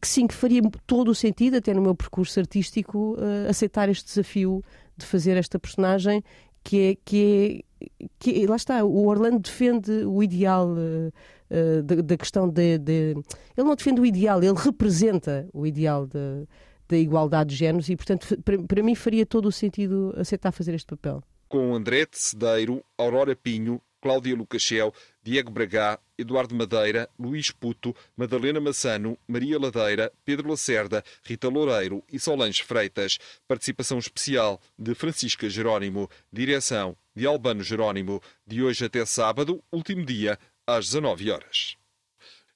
que 0.00 0.08
sim, 0.08 0.26
que 0.26 0.34
faria 0.34 0.62
todo 0.86 1.10
o 1.10 1.14
sentido, 1.14 1.56
até 1.56 1.72
no 1.74 1.82
meu 1.82 1.94
percurso 1.94 2.38
artístico, 2.40 3.14
uh, 3.14 3.48
aceitar 3.48 3.88
este 3.88 4.06
desafio 4.06 4.62
de 4.96 5.04
fazer 5.04 5.36
esta 5.36 5.58
personagem 5.58 6.22
que 6.66 6.80
é, 6.80 6.96
que 7.04 7.64
é, 7.80 8.06
que 8.18 8.42
é, 8.42 8.48
lá 8.48 8.56
está, 8.56 8.84
o 8.84 9.06
Orlando 9.06 9.38
defende 9.38 9.92
o 10.04 10.22
ideal 10.22 10.68
uh, 10.68 11.12
uh, 11.50 11.82
da, 11.82 12.16
questão 12.16 12.48
de, 12.48 12.78
de, 12.78 13.14
Ele 13.56 13.66
não 13.66 13.74
defende 13.74 14.00
o 14.00 14.06
ideal, 14.06 14.42
ele 14.42 14.54
representa 14.56 15.48
o 15.52 15.66
ideal 15.66 16.06
da 16.06 16.96
igualdade 16.96 17.50
de 17.50 17.56
géneros 17.56 17.88
e, 17.88 17.96
portanto, 17.96 18.40
para, 18.42 18.62
para 18.62 18.82
mim 18.82 18.94
faria 18.94 19.26
todo 19.26 19.46
o 19.46 19.52
sentido 19.52 20.14
aceitar 20.16 20.52
fazer 20.52 20.74
este 20.74 20.86
papel. 20.86 21.22
Com 21.48 21.74
André 21.74 22.06
Cedeiro, 22.12 22.84
Aurora 22.98 23.36
Pinho, 23.36 23.80
Cláudia 24.00 24.36
Lucachel, 24.36 24.92
Diego 25.22 25.50
Bragá, 25.50 25.98
Eduardo 26.16 26.54
Madeira, 26.54 27.08
Luís 27.18 27.50
Puto, 27.50 27.92
Madalena 28.16 28.60
Massano, 28.60 29.18
Maria 29.26 29.58
Ladeira, 29.58 30.12
Pedro 30.24 30.48
Lacerda, 30.48 31.02
Rita 31.24 31.48
Loureiro 31.48 32.04
e 32.12 32.18
Solange 32.20 32.62
Freitas. 32.62 33.18
Participação 33.48 33.98
especial 33.98 34.60
de 34.78 34.94
Francisca 34.94 35.50
Jerónimo. 35.50 36.08
Direção 36.32 36.96
de 37.16 37.26
Albano 37.26 37.64
Jerónimo. 37.64 38.22
De 38.46 38.62
hoje 38.62 38.84
até 38.84 39.04
sábado, 39.04 39.60
último 39.72 40.04
dia, 40.04 40.38
às 40.66 40.86
19 40.86 41.30
horas. 41.30 41.76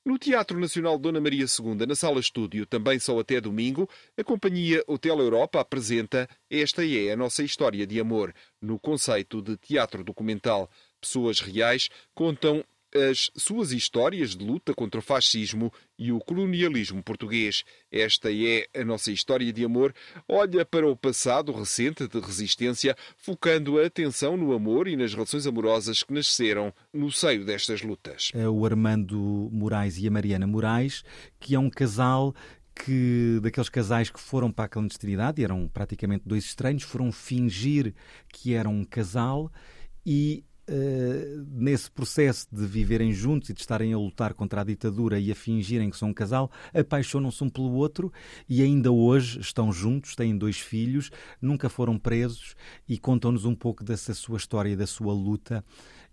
No 0.03 0.19
Teatro 0.19 0.59
Nacional 0.59 0.99
Dona 0.99 1.21
Maria 1.21 1.45
II, 1.45 1.87
na 1.87 1.95
Sala 1.95 2.21
Estúdio, 2.21 2.65
também 2.65 2.99
só 2.99 3.19
até 3.21 3.39
domingo, 3.39 3.89
a 4.17 4.25
companhia 4.25 4.83
Hotel 4.87 5.19
Europa 5.19 5.61
apresenta 5.61 6.29
Esta 6.49 6.85
é 6.85 7.13
a 7.13 7.17
Nossa 7.17 7.43
História 7.43 7.87
de 7.87 8.01
Amor, 8.01 8.35
no 8.61 8.79
conceito 8.79 9.43
de 9.43 9.59
teatro 9.59 10.03
documental. 10.03 10.71
Pessoas 11.01 11.41
reais 11.41 11.91
contam 12.15 12.65
as 12.95 13.31
suas 13.37 13.73
histórias 13.73 14.37
de 14.37 14.45
luta 14.45 14.75
contra 14.75 15.01
o 15.01 15.03
fascismo 15.03 15.73
e 15.99 16.13
o 16.13 16.19
colonialismo 16.19 17.03
português. 17.03 17.65
Esta 17.91 18.31
é 18.33 18.67
a 18.75 18.85
nossa 18.85 19.13
história 19.13 19.53
de 19.53 19.65
amor. 19.65 19.95
Olha 20.29 20.65
para 20.65 20.89
o 20.89 20.97
passado 20.97 21.53
recente 21.53 22.09
de 22.09 22.21
resistência, 22.21 22.97
focando 23.17 23.79
a 23.79 23.87
atenção 23.87 24.37
no 24.37 24.53
amor 24.53 24.89
e 24.89 24.97
nas 24.97 25.13
relações 25.13 25.47
amorosas 25.47 26.03
que 26.03 26.13
nasceram 26.13 26.73
no 26.93 27.11
seio 27.11 27.45
destas 27.45 27.83
lutas. 27.83 28.31
É 28.35 28.49
o 28.49 28.65
Armando 28.65 29.49
Moraes 29.53 29.99
e 29.99 30.07
a 30.07 30.11
Mariana 30.11 30.47
Moraes, 30.47 31.05
que 31.39 31.55
é 31.55 31.59
um 31.59 31.71
casal 31.71 32.35
que 32.75 33.39
daqueles 33.43 33.69
casais 33.69 34.11
que 34.11 34.21
foram 34.21 34.51
para 34.51 34.65
a 34.65 34.69
clandestinidade, 34.69 35.45
eram 35.45 35.69
praticamente 35.69 36.25
dois 36.27 36.45
estranhos, 36.45 36.83
foram 36.83 37.13
fingir 37.13 37.95
que 38.29 38.55
eram 38.55 38.73
um 38.73 38.85
casal 38.85 39.53
e 40.05 40.45
Uh, 40.71 41.45
nesse 41.51 41.91
processo 41.91 42.47
de 42.53 42.65
viverem 42.65 43.13
juntos 43.13 43.51
e 43.51 43.53
de 43.53 43.61
estarem 43.61 43.93
a 43.93 43.99
lutar 43.99 44.35
contra 44.35 44.61
a 44.61 44.65
ditadura 44.65 45.19
e 45.19 45.33
a 45.33 45.35
fingirem 45.35 45.91
que 45.91 45.97
são 45.97 46.11
um 46.11 46.15
casal, 46.15 46.49
apaixonam-se 46.73 47.43
um 47.43 47.49
pelo 47.49 47.73
outro 47.73 48.13
e 48.49 48.63
ainda 48.63 48.93
hoje 48.93 49.41
estão 49.41 49.73
juntos, 49.73 50.15
têm 50.15 50.39
dois 50.39 50.61
filhos, 50.61 51.11
nunca 51.43 51.69
foram 51.69 51.99
presos 51.99 52.55
e 52.89 52.97
contam-nos 52.99 53.45
um 53.45 53.55
pouco 53.55 53.83
dessa 53.83 54.15
sua 54.15 54.37
história, 54.37 54.77
da 54.77 54.87
sua 54.87 55.13
luta 55.13 55.65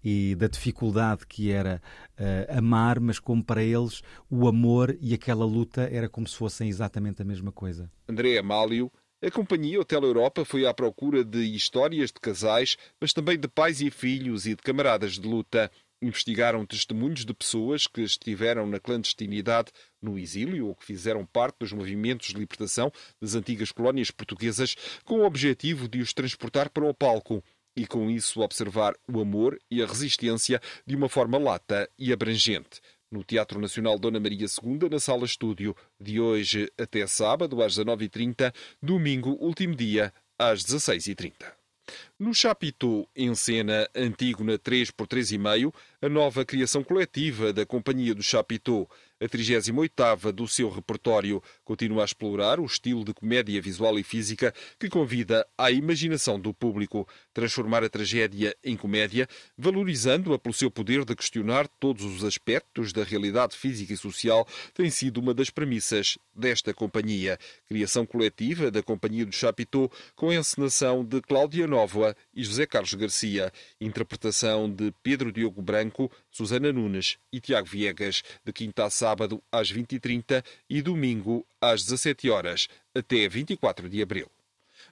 e 0.04 0.34
da 0.36 0.48
dificuldade 0.48 1.28
que 1.28 1.52
era 1.52 1.80
uh, 2.20 2.58
amar, 2.58 3.00
mas 3.00 3.20
como 3.20 3.44
para 3.44 3.64
eles 3.64 4.02
o 4.28 4.48
amor 4.48 4.98
e 5.00 5.14
aquela 5.14 5.46
luta 5.46 5.88
era 5.92 6.10
como 6.10 6.28
se 6.28 6.36
fossem 6.36 6.68
exatamente 6.68 7.22
a 7.22 7.26
mesma 7.26 7.52
coisa. 7.52 7.92
André 8.10 8.40
Amálio 8.40 8.92
a 9.20 9.32
companhia 9.32 9.82
Hotel 9.82 10.04
Europa 10.04 10.46
foi 10.46 10.68
à 10.68 10.74
procura 10.74 11.24
de 11.24 11.40
histórias 11.56 12.12
de 12.12 12.20
casais, 12.22 12.78
mas 13.02 13.14
também 13.14 13.40
de 13.40 13.48
pais 13.48 13.82
e 13.82 13.90
filhos 13.90 14.46
e 14.46 14.52
de 14.52 14.62
camaradas 14.62 15.14
de 15.14 15.28
luta. 15.28 15.72
Investigaram 16.00 16.64
testemunhos 16.64 17.26
de 17.26 17.34
pessoas 17.34 17.88
que 17.88 18.02
estiveram 18.02 18.68
na 18.68 18.80
clandestinidade, 18.80 19.72
no 20.00 20.20
exílio 20.20 20.68
ou 20.68 20.76
que 20.76 20.86
fizeram 20.86 21.26
parte 21.26 21.58
dos 21.60 21.74
movimentos 21.74 22.28
de 22.28 22.36
libertação 22.36 22.92
das 23.20 23.34
antigas 23.34 23.72
colónias 23.72 24.12
portuguesas, 24.12 24.76
com 25.04 25.22
o 25.22 25.26
objetivo 25.26 25.88
de 25.88 26.00
os 26.00 26.14
transportar 26.14 26.70
para 26.70 26.86
o 26.86 26.94
palco 26.94 27.44
e, 27.76 27.88
com 27.88 28.12
isso, 28.12 28.42
observar 28.42 28.94
o 29.12 29.20
amor 29.20 29.58
e 29.72 29.82
a 29.82 29.88
resistência 29.88 30.62
de 30.86 30.96
uma 30.96 31.10
forma 31.10 31.40
lata 31.40 31.90
e 31.98 32.14
abrangente 32.14 32.80
no 33.12 33.24
Teatro 33.24 33.60
Nacional 33.60 33.98
Dona 33.98 34.20
Maria 34.20 34.46
II, 34.46 34.90
na 34.90 35.00
Sala 35.00 35.26
Estúdio, 35.26 35.76
de 36.00 36.20
hoje 36.20 36.72
até 36.78 37.06
sábado, 37.08 37.62
às 37.62 37.78
19h30, 37.78 38.54
domingo, 38.82 39.38
último 39.40 39.76
dia, 39.76 40.14
às 40.38 40.64
16h30. 40.64 41.58
No 42.20 42.34
Chapitão, 42.34 43.08
em 43.16 43.34
cena 43.34 43.90
Antígona 43.96 44.58
3 44.58 44.92
por 44.92 45.08
3,5, 45.08 45.74
a 46.02 46.10
nova 46.10 46.44
criação 46.44 46.84
coletiva 46.84 47.54
da 47.54 47.66
Companhia 47.66 48.14
do 48.14 48.22
Chapitão, 48.22 48.88
a 49.20 49.26
38ª 49.26 50.32
do 50.32 50.48
seu 50.48 50.70
repertório, 50.70 51.42
continua 51.64 52.04
a 52.04 52.06
explorar 52.06 52.60
o 52.60 52.66
estilo 52.66 53.04
de 53.04 53.14
comédia 53.14 53.62
visual 53.62 53.98
e 53.98 54.04
física 54.04 54.54
que 54.80 54.90
convida 54.90 55.46
à 55.58 55.72
imaginação 55.72 56.40
do 56.40 56.54
público, 56.54 57.08
transformar 57.34 57.84
a 57.84 57.90
tragédia 57.90 58.56
em 58.64 58.76
comédia, 58.76 59.28
valorizando-a 59.58 60.38
pelo 60.38 60.54
seu 60.54 60.70
poder 60.70 61.04
de 61.04 61.16
questionar 61.16 61.68
todos 61.68 62.04
os 62.04 62.24
aspectos 62.24 62.94
da 62.94 63.04
realidade 63.04 63.56
física 63.56 63.94
e 63.94 63.98
social, 63.98 64.48
tem 64.74 64.90
sido 64.90 65.20
uma 65.20 65.34
das 65.34 65.50
premissas 65.50 66.18
desta 66.36 66.74
companhia. 66.74 67.38
Criação 67.68 68.06
coletiva 68.06 68.70
da 68.70 68.84
Companhia 68.84 69.26
do 69.26 69.34
Chapitão, 69.34 69.90
com 70.16 70.30
a 70.30 70.36
encenação 70.36 71.04
de 71.04 71.22
Cláudia 71.22 71.68
Nova 71.68 72.16
e 72.34 72.44
José 72.44 72.66
Carlos 72.66 72.94
Garcia, 72.94 73.52
interpretação 73.82 74.72
de 74.72 74.94
Pedro 75.02 75.32
Diogo 75.32 75.62
Branco, 75.62 76.12
Susana 76.30 76.72
Nunes 76.72 77.18
e 77.32 77.40
Tiago 77.40 77.68
Viegas, 77.68 78.24
de 78.46 78.54
quinta 78.54 78.86
a 78.86 78.90
sábado 79.08 79.42
às 79.50 79.72
20h30 79.72 80.44
e 80.70 80.82
domingo 80.82 81.46
às 81.62 81.86
17 81.86 82.30
horas 82.30 82.68
até 82.94 83.30
24 83.30 83.88
de 83.88 84.02
abril. 84.02 84.30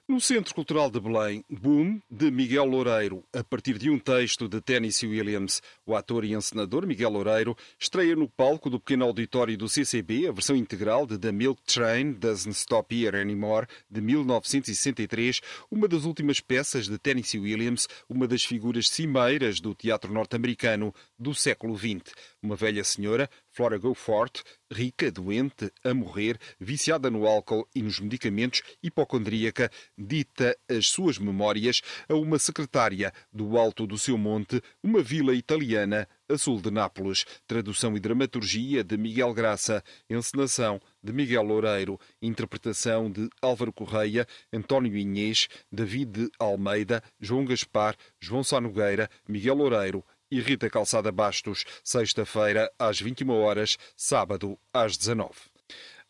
No 0.08 0.20
Centro 0.20 0.54
Cultural 0.54 0.88
de 0.88 1.00
Belém, 1.00 1.44
Boom, 1.50 2.00
de 2.08 2.30
Miguel 2.30 2.64
Loureiro, 2.64 3.24
a 3.32 3.42
partir 3.42 3.76
de 3.76 3.90
um 3.90 3.98
texto 3.98 4.48
de 4.48 4.60
Tennessee 4.60 5.08
Williams. 5.08 5.60
O 5.84 5.96
ator 5.96 6.24
e 6.24 6.32
encenador 6.32 6.86
Miguel 6.86 7.10
Loureiro 7.10 7.56
estreia 7.78 8.14
no 8.14 8.28
palco 8.28 8.70
do 8.70 8.78
pequeno 8.78 9.04
auditório 9.04 9.58
do 9.58 9.68
CCB 9.68 10.28
a 10.28 10.32
versão 10.32 10.54
integral 10.54 11.06
de 11.06 11.18
The 11.18 11.32
Milk 11.32 11.60
Train 11.62 12.12
Doesn't 12.12 12.56
Stop 12.56 12.94
Here 12.94 13.16
Anymore, 13.16 13.66
de 13.90 14.00
1963, 14.00 15.40
uma 15.70 15.88
das 15.88 16.04
últimas 16.04 16.40
peças 16.40 16.86
de 16.86 16.98
Tennessee 16.98 17.40
Williams, 17.40 17.88
uma 18.08 18.28
das 18.28 18.44
figuras 18.44 18.88
cimeiras 18.88 19.60
do 19.60 19.74
teatro 19.74 20.12
norte-americano 20.12 20.94
do 21.18 21.34
século 21.34 21.76
XX. 21.76 22.14
Uma 22.40 22.54
velha 22.54 22.84
senhora, 22.84 23.28
Flora 23.56 23.78
Goforth, 23.78 24.42
rica, 24.70 25.10
doente, 25.10 25.72
a 25.82 25.94
morrer, 25.94 26.38
viciada 26.60 27.10
no 27.10 27.26
álcool 27.26 27.66
e 27.74 27.80
nos 27.80 27.98
medicamentos, 27.98 28.60
hipocondríaca, 28.82 29.70
dita 29.96 30.54
as 30.68 30.88
suas 30.88 31.16
memórias 31.18 31.80
a 32.06 32.14
uma 32.14 32.38
secretária 32.38 33.10
do 33.32 33.56
alto 33.56 33.86
do 33.86 33.96
seu 33.96 34.18
monte, 34.18 34.62
uma 34.82 35.02
vila 35.02 35.34
italiana 35.34 36.06
a 36.28 36.36
sul 36.36 36.60
de 36.60 36.70
Nápoles. 36.70 37.24
Tradução 37.46 37.96
e 37.96 38.00
dramaturgia 38.00 38.82
de 38.82 38.96
Miguel 38.96 39.32
Graça, 39.32 39.82
encenação 40.10 40.80
de 41.02 41.12
Miguel 41.12 41.42
Loureiro, 41.42 41.98
interpretação 42.20 43.10
de 43.10 43.28
Álvaro 43.40 43.72
Correia, 43.72 44.26
António 44.52 44.96
Inês, 44.96 45.48
David 45.70 46.28
Almeida, 46.38 47.02
João 47.20 47.44
Gaspar, 47.44 47.96
João 48.20 48.42
Sá 48.42 48.60
Nogueira, 48.60 49.08
Miguel 49.28 49.54
Loureiro, 49.54 50.04
e 50.30 50.40
Rita 50.40 50.68
Calçada 50.68 51.12
Bastos, 51.12 51.64
sexta-feira 51.82 52.70
às 52.78 53.00
21 53.00 53.30
horas, 53.30 53.76
sábado 53.96 54.58
às 54.72 54.96
19. 54.96 55.30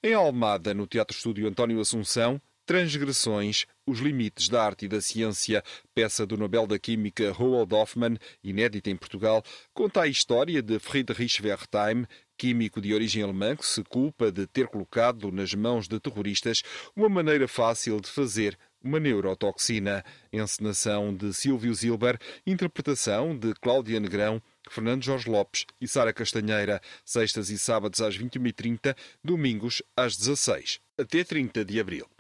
Em 0.02 0.14
Almada, 0.14 0.72
no 0.74 0.86
Teatro 0.86 1.16
Estúdio 1.16 1.48
António 1.48 1.80
Assunção, 1.80 2.40
Transgressões, 2.66 3.64
os 3.86 4.00
limites 4.00 4.48
da 4.48 4.64
arte 4.64 4.86
e 4.86 4.88
da 4.88 5.00
ciência, 5.00 5.62
peça 5.94 6.26
do 6.26 6.36
Nobel 6.36 6.66
da 6.66 6.76
Química 6.76 7.30
Roald 7.30 7.72
Hoffmann, 7.72 8.18
inédita 8.42 8.90
em 8.90 8.96
Portugal, 8.96 9.44
conta 9.72 10.02
a 10.02 10.08
história 10.08 10.60
de 10.60 10.80
Friedrich 10.80 11.40
Wertheim, 11.40 12.04
químico 12.36 12.80
de 12.80 12.92
origem 12.92 13.22
alemã 13.22 13.54
que 13.54 13.64
se 13.64 13.84
culpa 13.84 14.32
de 14.32 14.48
ter 14.48 14.66
colocado 14.66 15.30
nas 15.30 15.54
mãos 15.54 15.86
de 15.86 16.00
terroristas 16.00 16.62
uma 16.94 17.08
maneira 17.08 17.46
fácil 17.46 18.00
de 18.00 18.10
fazer 18.10 18.58
uma 18.86 19.00
neurotoxina. 19.00 20.04
Encenação 20.32 21.14
de 21.14 21.34
Silvio 21.34 21.74
Zilber, 21.74 22.18
interpretação 22.46 23.36
de 23.36 23.52
Cláudia 23.54 23.98
Negrão, 23.98 24.40
Fernando 24.70 25.02
Jorge 25.02 25.28
Lopes 25.28 25.66
e 25.80 25.88
Sara 25.88 26.12
Castanheira, 26.12 26.80
sextas 27.04 27.50
e 27.50 27.58
sábados 27.58 28.00
às 28.00 28.16
21h30, 28.16 28.96
domingos 29.22 29.82
às 29.96 30.16
16 30.16 30.80
até 30.98 31.22
30 31.22 31.64
de 31.64 31.78
abril. 31.78 32.15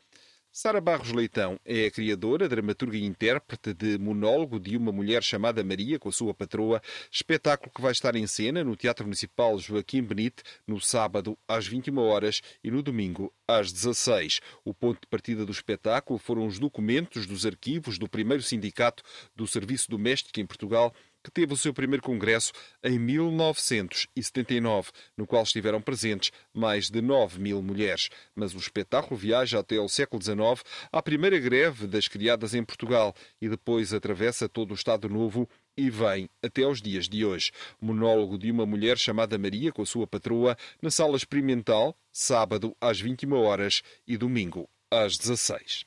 Sara 0.58 0.80
Barros 0.80 1.12
Leitão 1.12 1.60
é 1.66 1.84
a 1.84 1.90
criadora, 1.90 2.48
dramaturga 2.48 2.96
e 2.96 3.04
intérprete 3.04 3.74
de 3.74 3.98
Monólogo 3.98 4.58
de 4.58 4.74
uma 4.74 4.90
Mulher 4.90 5.22
Chamada 5.22 5.62
Maria 5.62 5.98
com 5.98 6.08
a 6.08 6.12
sua 6.12 6.32
patroa, 6.32 6.80
espetáculo 7.12 7.70
que 7.70 7.82
vai 7.82 7.92
estar 7.92 8.16
em 8.16 8.26
cena 8.26 8.64
no 8.64 8.74
Teatro 8.74 9.04
Municipal 9.04 9.58
Joaquim 9.58 10.02
Benite 10.02 10.42
no 10.66 10.80
sábado 10.80 11.36
às 11.46 11.66
21 11.66 11.98
horas 11.98 12.40
e 12.64 12.70
no 12.70 12.82
domingo 12.82 13.30
às 13.46 13.70
16. 13.70 14.40
O 14.64 14.72
ponto 14.72 15.02
de 15.02 15.06
partida 15.08 15.44
do 15.44 15.52
espetáculo 15.52 16.18
foram 16.18 16.46
os 16.46 16.58
documentos 16.58 17.26
dos 17.26 17.44
arquivos 17.44 17.98
do 17.98 18.08
primeiro 18.08 18.42
sindicato 18.42 19.02
do 19.36 19.46
Serviço 19.46 19.90
Doméstico 19.90 20.40
em 20.40 20.46
Portugal 20.46 20.90
que 21.26 21.30
teve 21.32 21.52
o 21.52 21.56
seu 21.56 21.74
primeiro 21.74 22.04
congresso 22.04 22.52
em 22.84 23.00
1979, 23.00 24.92
no 25.16 25.26
qual 25.26 25.42
estiveram 25.42 25.82
presentes 25.82 26.30
mais 26.54 26.88
de 26.88 27.02
9 27.02 27.40
mil 27.40 27.60
mulheres. 27.60 28.08
Mas 28.32 28.54
o 28.54 28.58
espetáculo 28.58 29.18
viaja 29.18 29.58
até 29.58 29.76
ao 29.76 29.88
século 29.88 30.22
XIX, 30.22 30.62
à 30.92 31.02
primeira 31.02 31.36
greve 31.40 31.88
das 31.88 32.06
criadas 32.06 32.54
em 32.54 32.62
Portugal, 32.62 33.12
e 33.42 33.48
depois 33.48 33.92
atravessa 33.92 34.48
todo 34.48 34.70
o 34.70 34.74
Estado 34.74 35.08
Novo 35.08 35.48
e 35.76 35.90
vem 35.90 36.30
até 36.40 36.62
aos 36.62 36.80
dias 36.80 37.08
de 37.08 37.24
hoje. 37.24 37.50
Monólogo 37.80 38.38
de 38.38 38.48
uma 38.48 38.64
mulher 38.64 38.96
chamada 38.96 39.36
Maria 39.36 39.72
com 39.72 39.82
a 39.82 39.86
sua 39.86 40.06
patroa 40.06 40.56
na 40.80 40.92
sala 40.92 41.16
experimental, 41.16 41.98
sábado 42.12 42.76
às 42.80 43.00
21 43.00 43.34
horas 43.34 43.82
e 44.06 44.16
domingo 44.16 44.70
às 44.88 45.18
16. 45.18 45.84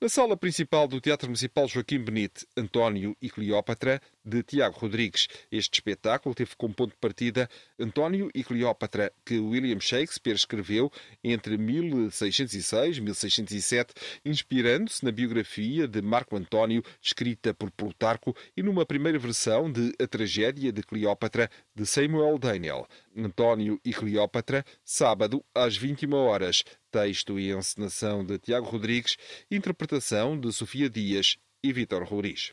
Na 0.00 0.08
sala 0.08 0.36
principal 0.36 0.86
do 0.86 1.00
Teatro 1.00 1.28
Municipal 1.28 1.68
Joaquim 1.68 1.98
Benite, 1.98 2.46
António 2.56 3.16
e 3.20 3.30
Cleópatra, 3.30 4.00
de 4.24 4.42
Tiago 4.42 4.78
Rodrigues. 4.78 5.28
Este 5.52 5.74
espetáculo 5.74 6.34
teve 6.34 6.52
como 6.56 6.72
ponto 6.72 6.92
de 6.92 6.96
partida 6.96 7.48
António 7.78 8.30
e 8.34 8.42
Cleópatra, 8.42 9.12
que 9.24 9.38
William 9.38 9.78
Shakespeare 9.78 10.36
escreveu 10.36 10.90
entre 11.22 11.58
1606 11.58 12.96
e 12.96 13.00
1607, 13.00 13.94
inspirando-se 14.24 15.04
na 15.04 15.12
biografia 15.12 15.86
de 15.86 16.00
Marco 16.00 16.36
António, 16.36 16.82
escrita 17.02 17.52
por 17.52 17.70
Plutarco, 17.70 18.34
e 18.56 18.62
numa 18.62 18.86
primeira 18.86 19.18
versão 19.18 19.70
de 19.70 19.92
A 20.00 20.06
Tragédia 20.06 20.72
de 20.72 20.82
Cleópatra, 20.82 21.50
de 21.74 21.84
Samuel 21.84 22.38
Daniel. 22.38 22.86
António 23.16 23.80
e 23.84 23.92
Cleópatra, 23.92 24.64
sábado 24.84 25.44
às 25.54 25.76
21 25.76 26.14
horas. 26.14 26.64
Texto 26.94 27.40
e 27.40 27.50
encenação 27.50 28.24
de 28.24 28.38
Tiago 28.38 28.68
Rodrigues, 28.68 29.16
interpretação 29.50 30.38
de 30.38 30.52
Sofia 30.52 30.88
Dias 30.88 31.36
e 31.60 31.72
Vítor 31.72 32.04
Roriz. 32.04 32.52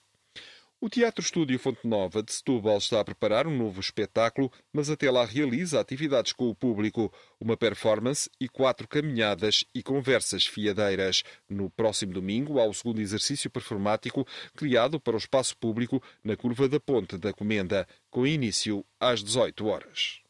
O 0.80 0.90
Teatro 0.90 1.24
Estúdio 1.24 1.60
Fonte 1.60 1.88
Nova 1.88 2.24
de 2.24 2.34
Setúbal 2.34 2.80
está 2.80 3.00
a 3.02 3.06
preparar 3.06 3.46
um 3.46 3.56
novo 3.56 3.80
espetáculo, 3.80 4.52
mas 4.74 4.90
até 4.90 5.12
lá 5.12 5.24
realiza 5.26 5.80
atividades 5.80 6.34
com 6.34 6.50
o 6.50 6.56
público, 6.56 7.14
uma 7.40 7.56
performance 7.56 8.28
e 8.40 8.50
quatro 8.50 8.88
caminhadas 8.88 9.64
e 9.76 9.84
conversas 9.84 10.48
fiadeiras. 10.48 11.22
No 11.48 11.70
próximo 11.70 12.12
domingo 12.12 12.60
há 12.60 12.66
o 12.66 12.74
segundo 12.74 13.00
exercício 13.00 13.48
performático 13.48 14.26
criado 14.58 15.00
para 15.00 15.14
o 15.14 15.20
espaço 15.20 15.56
público 15.56 16.02
na 16.24 16.36
Curva 16.36 16.68
da 16.68 16.80
Ponte 16.80 17.16
da 17.16 17.32
Comenda, 17.32 17.88
com 18.10 18.26
início 18.26 18.84
às 19.00 19.24
18 19.24 19.68
horas. 19.68 20.21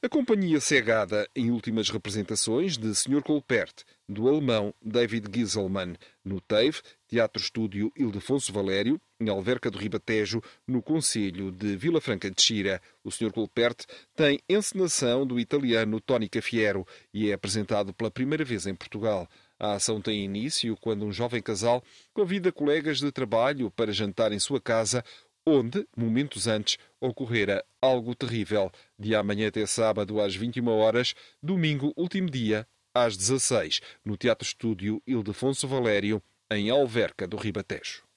A 0.00 0.08
companhia 0.08 0.60
cegada 0.60 1.28
em 1.34 1.50
últimas 1.50 1.90
representações 1.90 2.78
de 2.78 2.94
Sr. 2.94 3.20
Colpert, 3.20 3.82
do 4.08 4.28
alemão 4.28 4.72
David 4.80 5.26
Gieselmann, 5.34 5.96
no 6.24 6.40
TEIV, 6.40 6.82
Teatro 7.08 7.42
Estúdio 7.42 7.90
Ildefonso 7.96 8.52
Valério, 8.52 9.00
em 9.20 9.28
Alverca 9.28 9.68
do 9.68 9.76
Ribatejo, 9.76 10.40
no 10.64 10.80
Conselho 10.80 11.50
de 11.50 11.76
Vila 11.76 12.00
Franca 12.00 12.30
de 12.30 12.40
Xira. 12.40 12.80
O 13.02 13.10
Sr. 13.10 13.32
Colpert 13.32 13.86
tem 14.14 14.38
encenação 14.48 15.26
do 15.26 15.40
italiano 15.40 16.00
Tony 16.00 16.28
Cafiero 16.28 16.86
e 17.12 17.32
é 17.32 17.34
apresentado 17.34 17.92
pela 17.92 18.08
primeira 18.08 18.44
vez 18.44 18.68
em 18.68 18.76
Portugal. 18.76 19.28
A 19.58 19.72
ação 19.72 20.00
tem 20.00 20.24
início 20.24 20.76
quando 20.76 21.04
um 21.04 21.10
jovem 21.10 21.42
casal 21.42 21.82
convida 22.14 22.52
colegas 22.52 22.98
de 22.98 23.10
trabalho 23.10 23.68
para 23.68 23.90
jantar 23.90 24.30
em 24.30 24.38
sua 24.38 24.60
casa 24.60 25.02
onde, 25.48 25.86
momentos 25.96 26.46
antes, 26.46 26.76
ocorrera 27.00 27.64
algo 27.80 28.14
terrível. 28.14 28.70
De 28.98 29.14
amanhã 29.14 29.48
até 29.48 29.64
sábado 29.66 30.20
às 30.20 30.34
21 30.34 30.68
horas, 30.68 31.14
domingo, 31.42 31.92
último 31.96 32.30
dia, 32.30 32.66
às 32.94 33.16
16, 33.16 33.80
no 34.04 34.16
Teatro 34.16 34.46
Estúdio 34.46 35.02
Ildefonso 35.06 35.68
Valério, 35.68 36.22
em 36.50 36.70
Alverca 36.70 37.26
do 37.26 37.36
Ribatejo. 37.36 38.08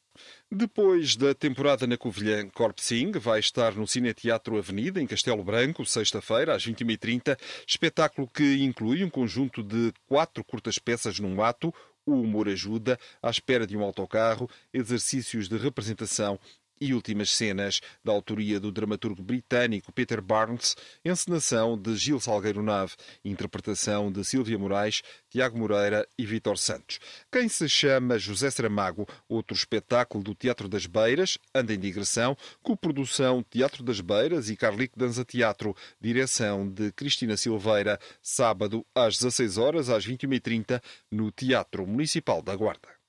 Depois 0.49 1.15
da 1.15 1.33
temporada 1.33 1.87
na 1.87 1.97
Covilhã, 1.97 2.47
Corpsing 2.49 3.11
vai 3.13 3.39
estar 3.39 3.73
no 3.73 3.87
Cineteatro 3.87 4.57
Avenida, 4.57 5.01
em 5.01 5.07
Castelo 5.07 5.43
Branco, 5.43 5.85
sexta-feira, 5.85 6.53
às 6.53 6.65
21h30, 6.65 7.37
espetáculo 7.65 8.27
que 8.27 8.61
inclui 8.61 9.03
um 9.03 9.09
conjunto 9.09 9.63
de 9.63 9.93
quatro 10.05 10.43
curtas 10.43 10.77
peças 10.77 11.19
num 11.19 11.41
ato, 11.41 11.73
o 12.05 12.13
humor 12.13 12.49
ajuda, 12.49 12.99
à 13.21 13.29
espera 13.29 13.65
de 13.65 13.77
um 13.77 13.83
autocarro, 13.83 14.49
exercícios 14.73 15.47
de 15.47 15.55
representação 15.57 16.37
e 16.81 16.93
Últimas 16.93 17.29
Cenas, 17.29 17.79
da 18.03 18.11
autoria 18.11 18.59
do 18.59 18.71
dramaturgo 18.71 19.23
britânico 19.23 19.93
Peter 19.93 20.21
Barnes, 20.21 20.75
encenação 21.05 21.77
de 21.77 21.95
Gil 21.95 22.19
Salgueiro 22.19 22.61
Nave, 22.61 22.95
interpretação 23.23 24.11
de 24.11 24.25
Silvia 24.25 24.59
Moraes, 24.59 25.01
Tiago 25.29 25.57
Moreira 25.57 26.05
e 26.17 26.25
Vítor 26.25 26.57
Santos. 26.57 26.99
Quem 27.31 27.47
se 27.47 27.69
chama 27.69 28.19
José 28.19 28.49
Saramago, 28.51 29.07
outro 29.29 29.55
espetáculo 29.55 30.23
do 30.23 30.35
Teatro 30.35 30.67
das 30.67 30.85
Beiras, 30.85 31.37
anda 31.55 31.73
em 31.73 31.79
digressão, 31.79 32.35
produção 32.81 33.43
Teatro 33.43 33.83
das 33.83 34.01
Beiras 34.01 34.49
e 34.49 34.55
Carlico 34.55 34.97
Danza 34.97 35.23
Teatro, 35.23 35.75
direção 35.99 36.67
de 36.67 36.91
Cristina 36.91 37.37
Silveira, 37.37 37.99
sábado 38.21 38.83
às 38.95 39.17
16 39.19 39.57
horas 39.57 39.89
às 39.89 40.05
21h30 40.05 40.81
no 41.11 41.31
Teatro 41.31 41.85
Municipal 41.85 42.41
da 42.41 42.55
Guarda. 42.55 43.00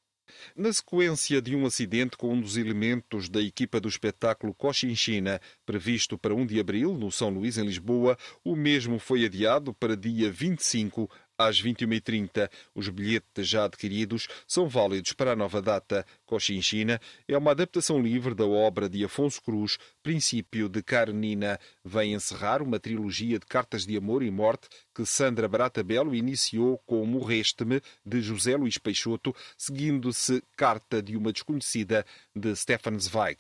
Na 0.57 0.73
sequência 0.73 1.41
de 1.41 1.55
um 1.55 1.67
acidente 1.67 2.17
com 2.17 2.33
um 2.33 2.41
dos 2.41 2.57
elementos 2.57 3.29
da 3.29 3.41
equipa 3.41 3.81
do 3.81 3.89
espetáculo 3.89 4.55
Cochinchina, 4.55 5.41
previsto 5.65 6.19
para 6.19 6.35
1 6.35 6.47
de 6.47 6.61
abril, 6.61 6.95
no 6.95 7.11
São 7.11 7.31
Luís, 7.31 7.59
em 7.59 7.65
Lisboa, 7.65 8.17
o 8.45 8.55
mesmo 8.55 8.99
foi 8.99 9.25
adiado 9.25 9.75
para 9.75 9.97
dia 9.97 10.31
25 10.31 11.11
às 11.47 11.63
21h30. 11.63 12.51
Os 12.75 12.89
bilhetes 12.89 13.49
já 13.49 13.65
adquiridos 13.65 14.29
são 14.47 14.69
válidos 14.69 15.13
para 15.13 15.33
a 15.33 15.37
nova 15.37 15.61
data. 15.61 16.05
Cochinchina 16.25 17.01
é 17.27 17.37
uma 17.37 17.51
adaptação 17.53 18.01
livre 18.01 18.35
da 18.35 18.47
obra 18.47 18.89
de 18.89 19.05
Afonso 19.05 19.43
Cruz, 19.43 19.79
Princípio 20.03 20.69
de 20.69 20.83
Karenina. 20.83 21.59
Vem 21.85 22.15
encerrar 22.15 22.63
uma 22.63 22.79
trilogia 22.79 23.39
de 23.39 23.47
cartas 23.47 23.87
de 23.87 23.97
amor 23.97 24.23
e 24.23 24.31
morte 24.31 24.69
que 24.95 25.05
Sandra 25.05 25.49
Barata 25.49 25.83
Belo 25.83 26.15
iniciou 26.15 26.79
com 26.87 27.05
Morreste-me, 27.07 27.81
de 28.05 28.21
José 28.21 28.57
Luís 28.57 28.79
Peixoto, 28.79 29.35
seguindo-se 29.57 30.43
Carta 30.57 31.03
de 31.03 31.17
uma 31.17 31.33
Desconhecida, 31.33 32.05
de 32.35 32.55
Stefan 32.55 32.99
Zweig. 32.99 33.39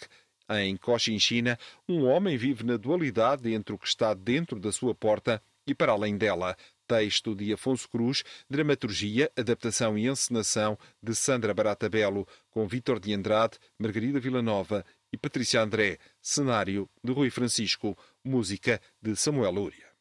Em 0.51 0.77
Cochinchina, 0.77 1.59
um 1.88 2.05
homem 2.05 2.37
vive 2.37 2.65
na 2.65 2.77
dualidade 2.77 3.53
entre 3.53 3.75
o 3.75 3.79
que 3.79 3.87
está 3.87 4.12
dentro 4.12 4.59
da 4.59 4.73
sua 4.73 4.95
porta 4.95 5.43
e 5.67 5.75
para 5.75 5.93
além 5.93 6.17
dela 6.17 6.57
texto 6.92 7.35
de 7.35 7.55
Afonso 7.55 7.88
Cruz, 7.88 8.22
dramaturgia, 8.50 9.33
adaptação 9.35 9.96
e 9.96 10.07
encenação 10.07 10.78
de 11.02 11.14
Sandra 11.14 11.55
Barata 11.55 11.88
Belo, 11.88 12.28
com 12.50 12.68
Vítor 12.68 13.00
de 13.00 13.14
Andrade, 13.14 13.59
Margarida 13.78 14.20
Villanova 14.20 14.85
e 15.11 15.16
Patrícia 15.16 15.62
André, 15.62 15.96
cenário 16.20 16.87
de 17.02 17.11
Rui 17.11 17.31
Francisco, 17.31 17.96
música 18.22 18.78
de 19.00 19.16
Samuel 19.16 19.52
Lúria. 19.52 19.92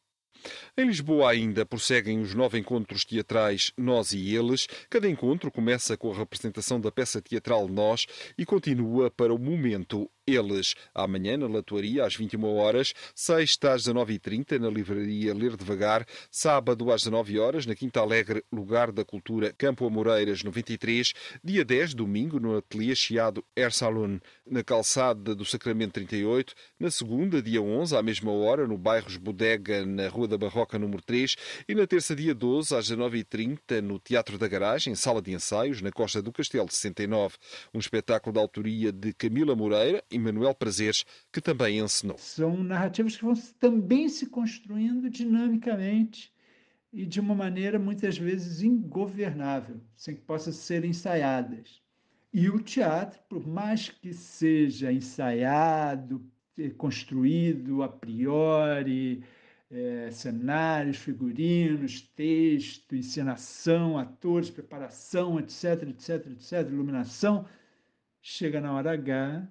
Em 0.76 0.86
Lisboa 0.86 1.30
ainda 1.30 1.64
prosseguem 1.64 2.20
os 2.20 2.34
nove 2.34 2.58
encontros 2.58 3.04
teatrais 3.06 3.72
Nós 3.76 4.12
e 4.12 4.34
Eles. 4.34 4.66
Cada 4.90 5.08
encontro 5.08 5.50
começa 5.50 5.96
com 5.96 6.12
a 6.12 6.16
representação 6.16 6.78
da 6.78 6.90
peça 6.90 7.22
teatral 7.22 7.68
Nós 7.68 8.06
e 8.36 8.44
continua 8.44 9.10
para 9.10 9.32
o 9.32 9.38
momento 9.38 10.10
eles. 10.34 10.74
Amanhã, 10.94 11.36
na 11.36 11.46
Latuaria, 11.46 12.04
às 12.04 12.14
21 12.14 12.44
horas, 12.56 12.94
sexta 13.14 13.72
às 13.72 13.82
19h30, 13.84 14.58
na 14.58 14.68
Livraria 14.68 15.34
Ler 15.34 15.56
Devagar, 15.56 16.06
sábado 16.30 16.90
às 16.90 17.02
19 17.02 17.38
horas, 17.38 17.66
na 17.66 17.74
Quinta 17.74 18.00
Alegre, 18.00 18.44
Lugar 18.52 18.92
da 18.92 19.04
Cultura, 19.04 19.52
Campo 19.56 19.86
Amoreiras, 19.86 20.42
93, 20.42 21.12
dia 21.42 21.64
10, 21.64 21.94
domingo, 21.94 22.40
no 22.40 22.56
Ateliê 22.56 22.94
Chiado 22.94 23.44
Air 23.56 23.72
Saloon, 23.72 24.18
na 24.46 24.62
Calçada 24.62 25.34
do 25.34 25.44
Sacramento 25.44 25.92
38, 25.92 26.54
na 26.78 26.90
segunda, 26.90 27.42
dia 27.42 27.60
11, 27.62 27.96
à 27.96 28.02
mesma 28.02 28.32
hora, 28.32 28.66
no 28.66 28.76
Bairros 28.76 29.16
Bodega, 29.16 29.84
na 29.84 30.08
Rua 30.08 30.28
da 30.28 30.38
Barroca, 30.38 30.78
número 30.78 31.02
3, 31.02 31.36
e 31.68 31.74
na 31.74 31.86
terça, 31.86 32.14
dia 32.14 32.34
12, 32.34 32.74
às 32.74 32.90
19h30, 32.90 33.80
no 33.80 33.98
Teatro 33.98 34.38
da 34.38 34.48
Garagem, 34.48 34.94
Sala 34.94 35.22
de 35.22 35.32
Ensaios, 35.32 35.80
na 35.80 35.90
Costa 35.90 36.22
do 36.22 36.32
Castelo 36.32 36.68
69. 36.70 37.36
Um 37.72 37.78
espetáculo 37.78 38.34
da 38.34 38.40
autoria 38.40 38.92
de 38.92 39.12
Camila 39.12 39.54
Moreira, 39.54 40.02
e 40.10 40.18
Manuel 40.22 40.54
Prazeres, 40.54 41.04
que 41.32 41.40
também 41.40 41.78
ensinou. 41.78 42.16
São 42.18 42.62
narrativas 42.62 43.16
que 43.16 43.24
vão 43.24 43.34
também 43.58 44.08
se 44.08 44.26
construindo 44.26 45.10
dinamicamente 45.10 46.32
e 46.92 47.06
de 47.06 47.20
uma 47.20 47.34
maneira 47.34 47.78
muitas 47.78 48.18
vezes 48.18 48.62
ingovernável, 48.62 49.80
sem 49.96 50.14
que 50.14 50.20
possam 50.22 50.52
ser 50.52 50.84
ensaiadas. 50.84 51.80
E 52.32 52.48
o 52.48 52.60
teatro, 52.60 53.20
por 53.28 53.46
mais 53.46 53.88
que 53.88 54.12
seja 54.12 54.92
ensaiado, 54.92 56.24
construído 56.76 57.82
a 57.82 57.88
priori, 57.88 59.22
é, 59.70 60.10
cenários, 60.10 60.98
figurinos, 60.98 62.02
texto, 62.14 62.94
encenação, 62.94 63.98
atores, 63.98 64.50
preparação, 64.50 65.40
etc, 65.40 65.88
etc, 65.88 66.26
etc, 66.26 66.68
iluminação. 66.68 67.46
Chega 68.20 68.60
na 68.60 68.72
hora 68.74 68.92
H, 68.92 69.48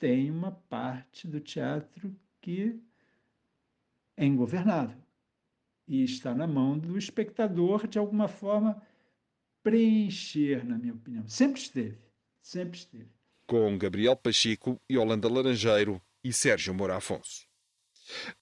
tem 0.00 0.30
uma 0.30 0.50
parte 0.50 1.28
do 1.28 1.38
teatro 1.38 2.16
que 2.40 2.80
é 4.16 4.24
ingovernável 4.24 4.96
e 5.86 6.02
está 6.02 6.34
na 6.34 6.46
mão 6.46 6.78
do 6.78 6.96
espectador, 6.96 7.86
de 7.86 7.98
alguma 7.98 8.26
forma, 8.26 8.80
preencher, 9.62 10.64
na 10.64 10.78
minha 10.78 10.94
opinião. 10.94 11.28
Sempre 11.28 11.60
esteve, 11.60 11.98
sempre 12.40 12.78
esteve. 12.78 13.10
Com 13.46 13.76
Gabriel 13.76 14.16
Pacheco, 14.16 14.80
Yolanda 14.90 15.28
Laranjeiro 15.28 16.00
e 16.24 16.32
Sérgio 16.32 16.72
Moura 16.72 16.96
Afonso. 16.96 17.49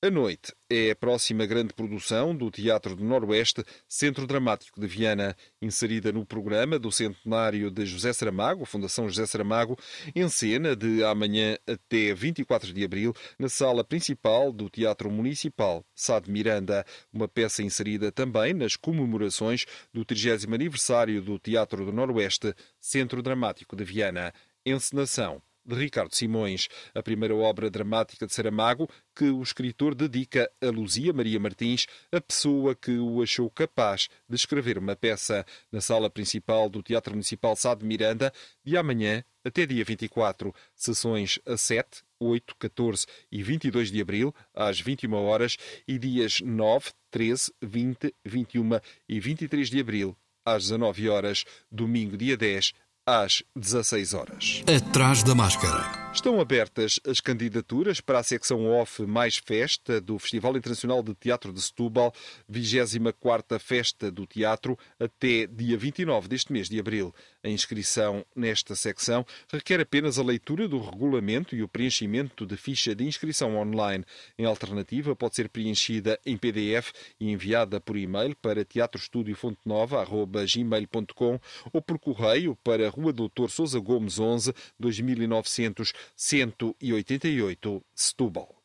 A 0.03 0.11
Noite 0.11 0.53
é 0.71 0.91
a 0.91 0.97
próxima 0.97 1.47
grande 1.47 1.73
produção 1.73 2.37
do 2.37 2.51
Teatro 2.51 2.95
do 2.95 3.05
Noroeste, 3.05 3.65
Centro 3.89 4.27
Dramático 4.27 4.81
de 4.81 4.87
Viana, 4.87 5.37
inserida 5.63 6.13
no 6.13 6.27
programa 6.27 6.79
do 6.79 6.93
centenário 6.93 7.71
de 7.71 7.87
José 7.87 8.13
Saramago, 8.13 8.65
Fundação 8.65 9.09
José 9.09 9.27
Saramago, 9.27 9.79
em 10.15 10.29
cena 10.29 10.77
de 10.77 11.03
amanhã 11.05 11.57
até 11.67 12.15
24 12.15 12.73
de 12.73 12.85
abril, 12.85 13.15
na 13.39 13.49
sala 13.49 13.83
principal 13.83 14.53
do 14.53 14.69
Teatro 14.69 15.11
Municipal 15.11 15.85
Sá 15.95 16.21
de 16.21 16.31
Miranda, 16.31 16.85
uma 17.13 17.27
peça 17.27 17.63
inserida 17.63 18.13
também 18.13 18.55
nas 18.55 18.77
comemorações 18.77 19.65
do 19.93 20.05
30 20.05 20.55
aniversário 20.55 21.23
do 21.23 21.39
Teatro 21.39 21.85
do 21.85 21.93
Noroeste, 21.93 22.55
Centro 22.81 23.23
Dramático 23.23 23.75
de 23.75 23.85
Viana. 23.85 24.33
Encenação 24.67 25.41
de 25.69 25.75
Ricardo 25.75 26.15
Simões, 26.15 26.69
a 26.95 27.03
primeira 27.03 27.35
obra 27.35 27.71
dramática 27.71 28.27
de 28.27 28.33
Saramago 28.33 28.89
que 29.15 29.25
o 29.25 29.43
escritor 29.43 29.95
dedica 29.95 30.51
a 30.63 30.67
Luzia 30.67 31.13
Maria 31.13 31.39
Martins, 31.39 31.87
a 32.11 32.21
pessoa 32.21 32.75
que 32.75 32.99
o 32.99 33.23
achou 33.23 33.51
capaz 33.51 34.09
de 34.29 34.35
escrever 34.35 34.79
uma 34.79 34.97
peça. 34.97 35.45
Na 35.71 35.81
sala 35.81 36.09
principal 36.09 36.69
do 36.69 36.83
Teatro 36.83 37.13
Municipal 37.13 37.55
Sá 37.55 37.75
de 37.75 37.85
Miranda, 37.85 38.33
de 38.65 38.77
amanhã 38.77 39.23
até 39.45 39.67
dia 39.67 39.85
24, 39.85 40.55
sessões 40.75 41.39
a 41.47 41.57
7, 41.57 42.03
8, 42.21 42.55
14 42.59 43.07
e 43.31 43.43
22 43.43 43.91
de 43.91 44.01
abril, 44.01 44.35
às 44.55 44.81
21 44.81 45.15
horas, 45.15 45.57
e 45.87 45.99
dias 45.99 46.41
9, 46.41 46.91
13, 47.11 47.53
20, 47.63 48.15
21 48.25 48.81
e 49.09 49.21
23 49.21 49.71
de 49.71 49.81
abril, 49.81 50.17
às 50.45 50.65
19 50.65 51.09
horas, 51.09 51.45
domingo, 51.71 52.17
dia 52.17 52.37
10, 52.37 52.73
às 53.09 53.43
16 53.57 54.13
horas. 54.13 54.63
Atrás 54.67 55.23
da 55.23 55.35
máscara. 55.35 56.08
Estão 56.19 56.41
abertas 56.41 56.99
as 57.07 57.21
candidaturas 57.21 58.01
para 58.01 58.19
a 58.19 58.25
secção 58.25 58.69
off 58.69 59.07
Mais 59.07 59.37
Festa 59.37 60.01
do 60.01 60.19
Festival 60.19 60.57
Internacional 60.57 61.01
de 61.01 61.15
Teatro 61.15 61.53
de 61.53 61.63
Setúbal, 61.63 62.13
24ª 62.51 63.57
Festa 63.61 64.11
do 64.11 64.27
Teatro, 64.27 64.77
até 64.99 65.47
dia 65.47 65.79
29 65.79 66.27
deste 66.27 66.53
mês 66.53 66.69
de 66.69 66.81
abril. 66.81 67.15
A 67.45 67.49
inscrição 67.49 68.27
nesta 68.35 68.75
secção 68.75 69.25
requer 69.49 69.81
apenas 69.81 70.19
a 70.19 70.25
leitura 70.25 70.67
do 70.67 70.81
regulamento 70.81 71.55
e 71.55 71.63
o 71.63 71.69
preenchimento 71.69 72.45
de 72.45 72.57
ficha 72.57 72.97
de 72.97 73.05
inscrição 73.05 73.57
online. 73.57 74.05
Em 74.37 74.45
alternativa, 74.45 75.15
pode 75.15 75.37
ser 75.37 75.49
preenchida 75.49 76.19
em 76.27 76.37
PDF 76.37 76.91
e 77.21 77.31
enviada 77.31 77.81
por 77.81 77.97
e-mail 77.97 78.35
para 78.35 78.65
teatroestudiofontenova.gmail.com 78.65 81.41
ou 81.73 81.81
por 81.81 81.97
correio 82.01 82.59
para 82.65 82.91
Rua 82.91 83.13
Doutor 83.13 83.53
Sousa 83.53 83.79
Gomes 83.79 84.19
11, 84.19 84.53
2900 84.81 85.93
188 86.17 87.85
Setúbal. 87.95 88.59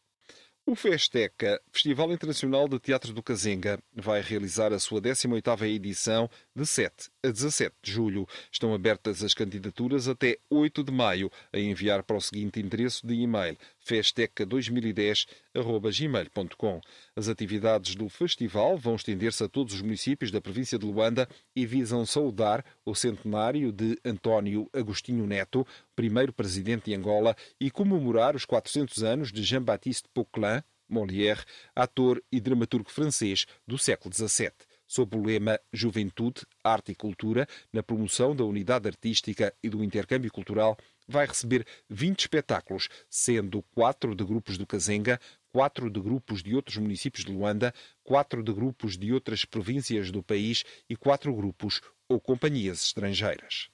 O 0.65 0.75
Festeca, 0.75 1.61
Festival 1.73 2.13
Internacional 2.13 2.69
de 2.69 2.79
Teatro 2.79 3.11
do 3.13 3.21
Cazenga, 3.21 3.77
vai 3.93 4.21
realizar 4.21 4.71
a 4.71 4.79
sua 4.79 5.01
18ª 5.01 5.67
edição 5.67 6.29
de 6.55 6.65
7 6.65 7.11
a 7.23 7.27
17 7.29 7.75
de 7.81 7.91
julho. 7.91 8.27
Estão 8.51 8.73
abertas 8.73 9.23
as 9.23 9.33
candidaturas 9.33 10.07
até 10.07 10.37
8 10.49 10.83
de 10.83 10.91
maio 10.91 11.31
a 11.51 11.59
enviar 11.59 12.03
para 12.03 12.17
o 12.17 12.21
seguinte 12.21 12.59
endereço 12.59 13.07
de 13.07 13.15
e-mail 13.15 13.57
festeca2010.gmail.com. 13.85 16.81
As 17.15 17.27
atividades 17.27 17.95
do 17.95 18.07
festival 18.07 18.77
vão 18.77 18.93
estender-se 18.95 19.43
a 19.43 19.49
todos 19.49 19.73
os 19.73 19.81
municípios 19.81 20.29
da 20.31 20.39
província 20.39 20.77
de 20.77 20.85
Luanda 20.85 21.27
e 21.55 21.65
visam 21.65 22.05
saudar 22.05 22.63
o 22.85 22.93
centenário 22.93 23.71
de 23.71 23.97
António 24.05 24.69
Agostinho 24.71 25.25
Neto, 25.25 25.65
primeiro 25.95 26.31
presidente 26.31 26.85
de 26.85 26.93
Angola, 26.95 27.35
e 27.59 27.71
comemorar 27.71 28.35
os 28.35 28.45
400 28.45 29.01
anos 29.03 29.31
de 29.31 29.41
Jean-Baptiste 29.43 30.07
Poquelin, 30.13 30.61
Molière, 30.87 31.43
ator 31.75 32.23
e 32.31 32.39
dramaturgo 32.39 32.91
francês 32.91 33.47
do 33.65 33.79
século 33.79 34.13
XVII 34.13 34.51
sob 34.87 35.17
o 35.17 35.23
lema 35.23 35.59
Juventude, 35.71 36.41
Arte 36.63 36.91
e 36.91 36.95
Cultura, 36.95 37.47
na 37.71 37.81
promoção 37.83 38.35
da 38.35 38.43
unidade 38.43 38.87
artística 38.87 39.53
e 39.63 39.69
do 39.69 39.83
intercâmbio 39.83 40.31
cultural, 40.31 40.77
vai 41.07 41.25
receber 41.25 41.65
20 41.89 42.21
espetáculos, 42.21 42.89
sendo 43.09 43.61
quatro 43.73 44.15
de 44.15 44.23
grupos 44.23 44.57
do 44.57 44.65
Cazenga, 44.65 45.19
quatro 45.51 45.89
de 45.89 45.99
grupos 45.99 46.41
de 46.41 46.55
outros 46.55 46.77
municípios 46.77 47.25
de 47.25 47.31
Luanda, 47.31 47.73
quatro 48.03 48.43
de 48.43 48.51
grupos 48.51 48.97
de 48.97 49.13
outras 49.13 49.45
províncias 49.45 50.11
do 50.11 50.23
país 50.23 50.63
e 50.89 50.95
quatro 50.95 51.33
grupos 51.33 51.81
ou 52.07 52.19
companhias 52.19 52.85
estrangeiras. 52.85 53.69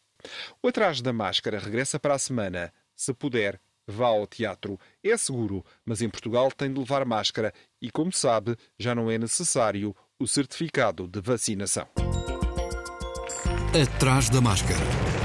O 0.62 0.68
Atrás 0.68 1.02
da 1.02 1.14
Máscara 1.14 1.60
regressa 1.60 2.00
para 2.00 2.16
a 2.16 2.20
semana. 2.20 2.74
Se 2.96 3.14
puder, 3.14 3.60
vá 3.88 4.08
ao 4.08 4.28
teatro. 4.28 4.80
É 5.04 5.16
seguro, 5.18 5.66
mas 5.86 6.02
em 6.02 6.10
Portugal 6.10 6.52
tem 6.52 6.72
de 6.72 6.80
levar 6.80 7.06
máscara 7.06 7.54
e, 7.82 7.90
como 7.90 8.12
sabe, 8.12 8.58
já 8.78 8.94
não 8.94 9.10
é 9.10 9.18
necessário 9.18 9.96
o 10.22 10.28
certificado 10.28 11.08
de 11.08 11.22
vacinação. 11.22 11.88
Atrás 13.74 14.30
da 14.30 14.42
máscara. 14.42 15.19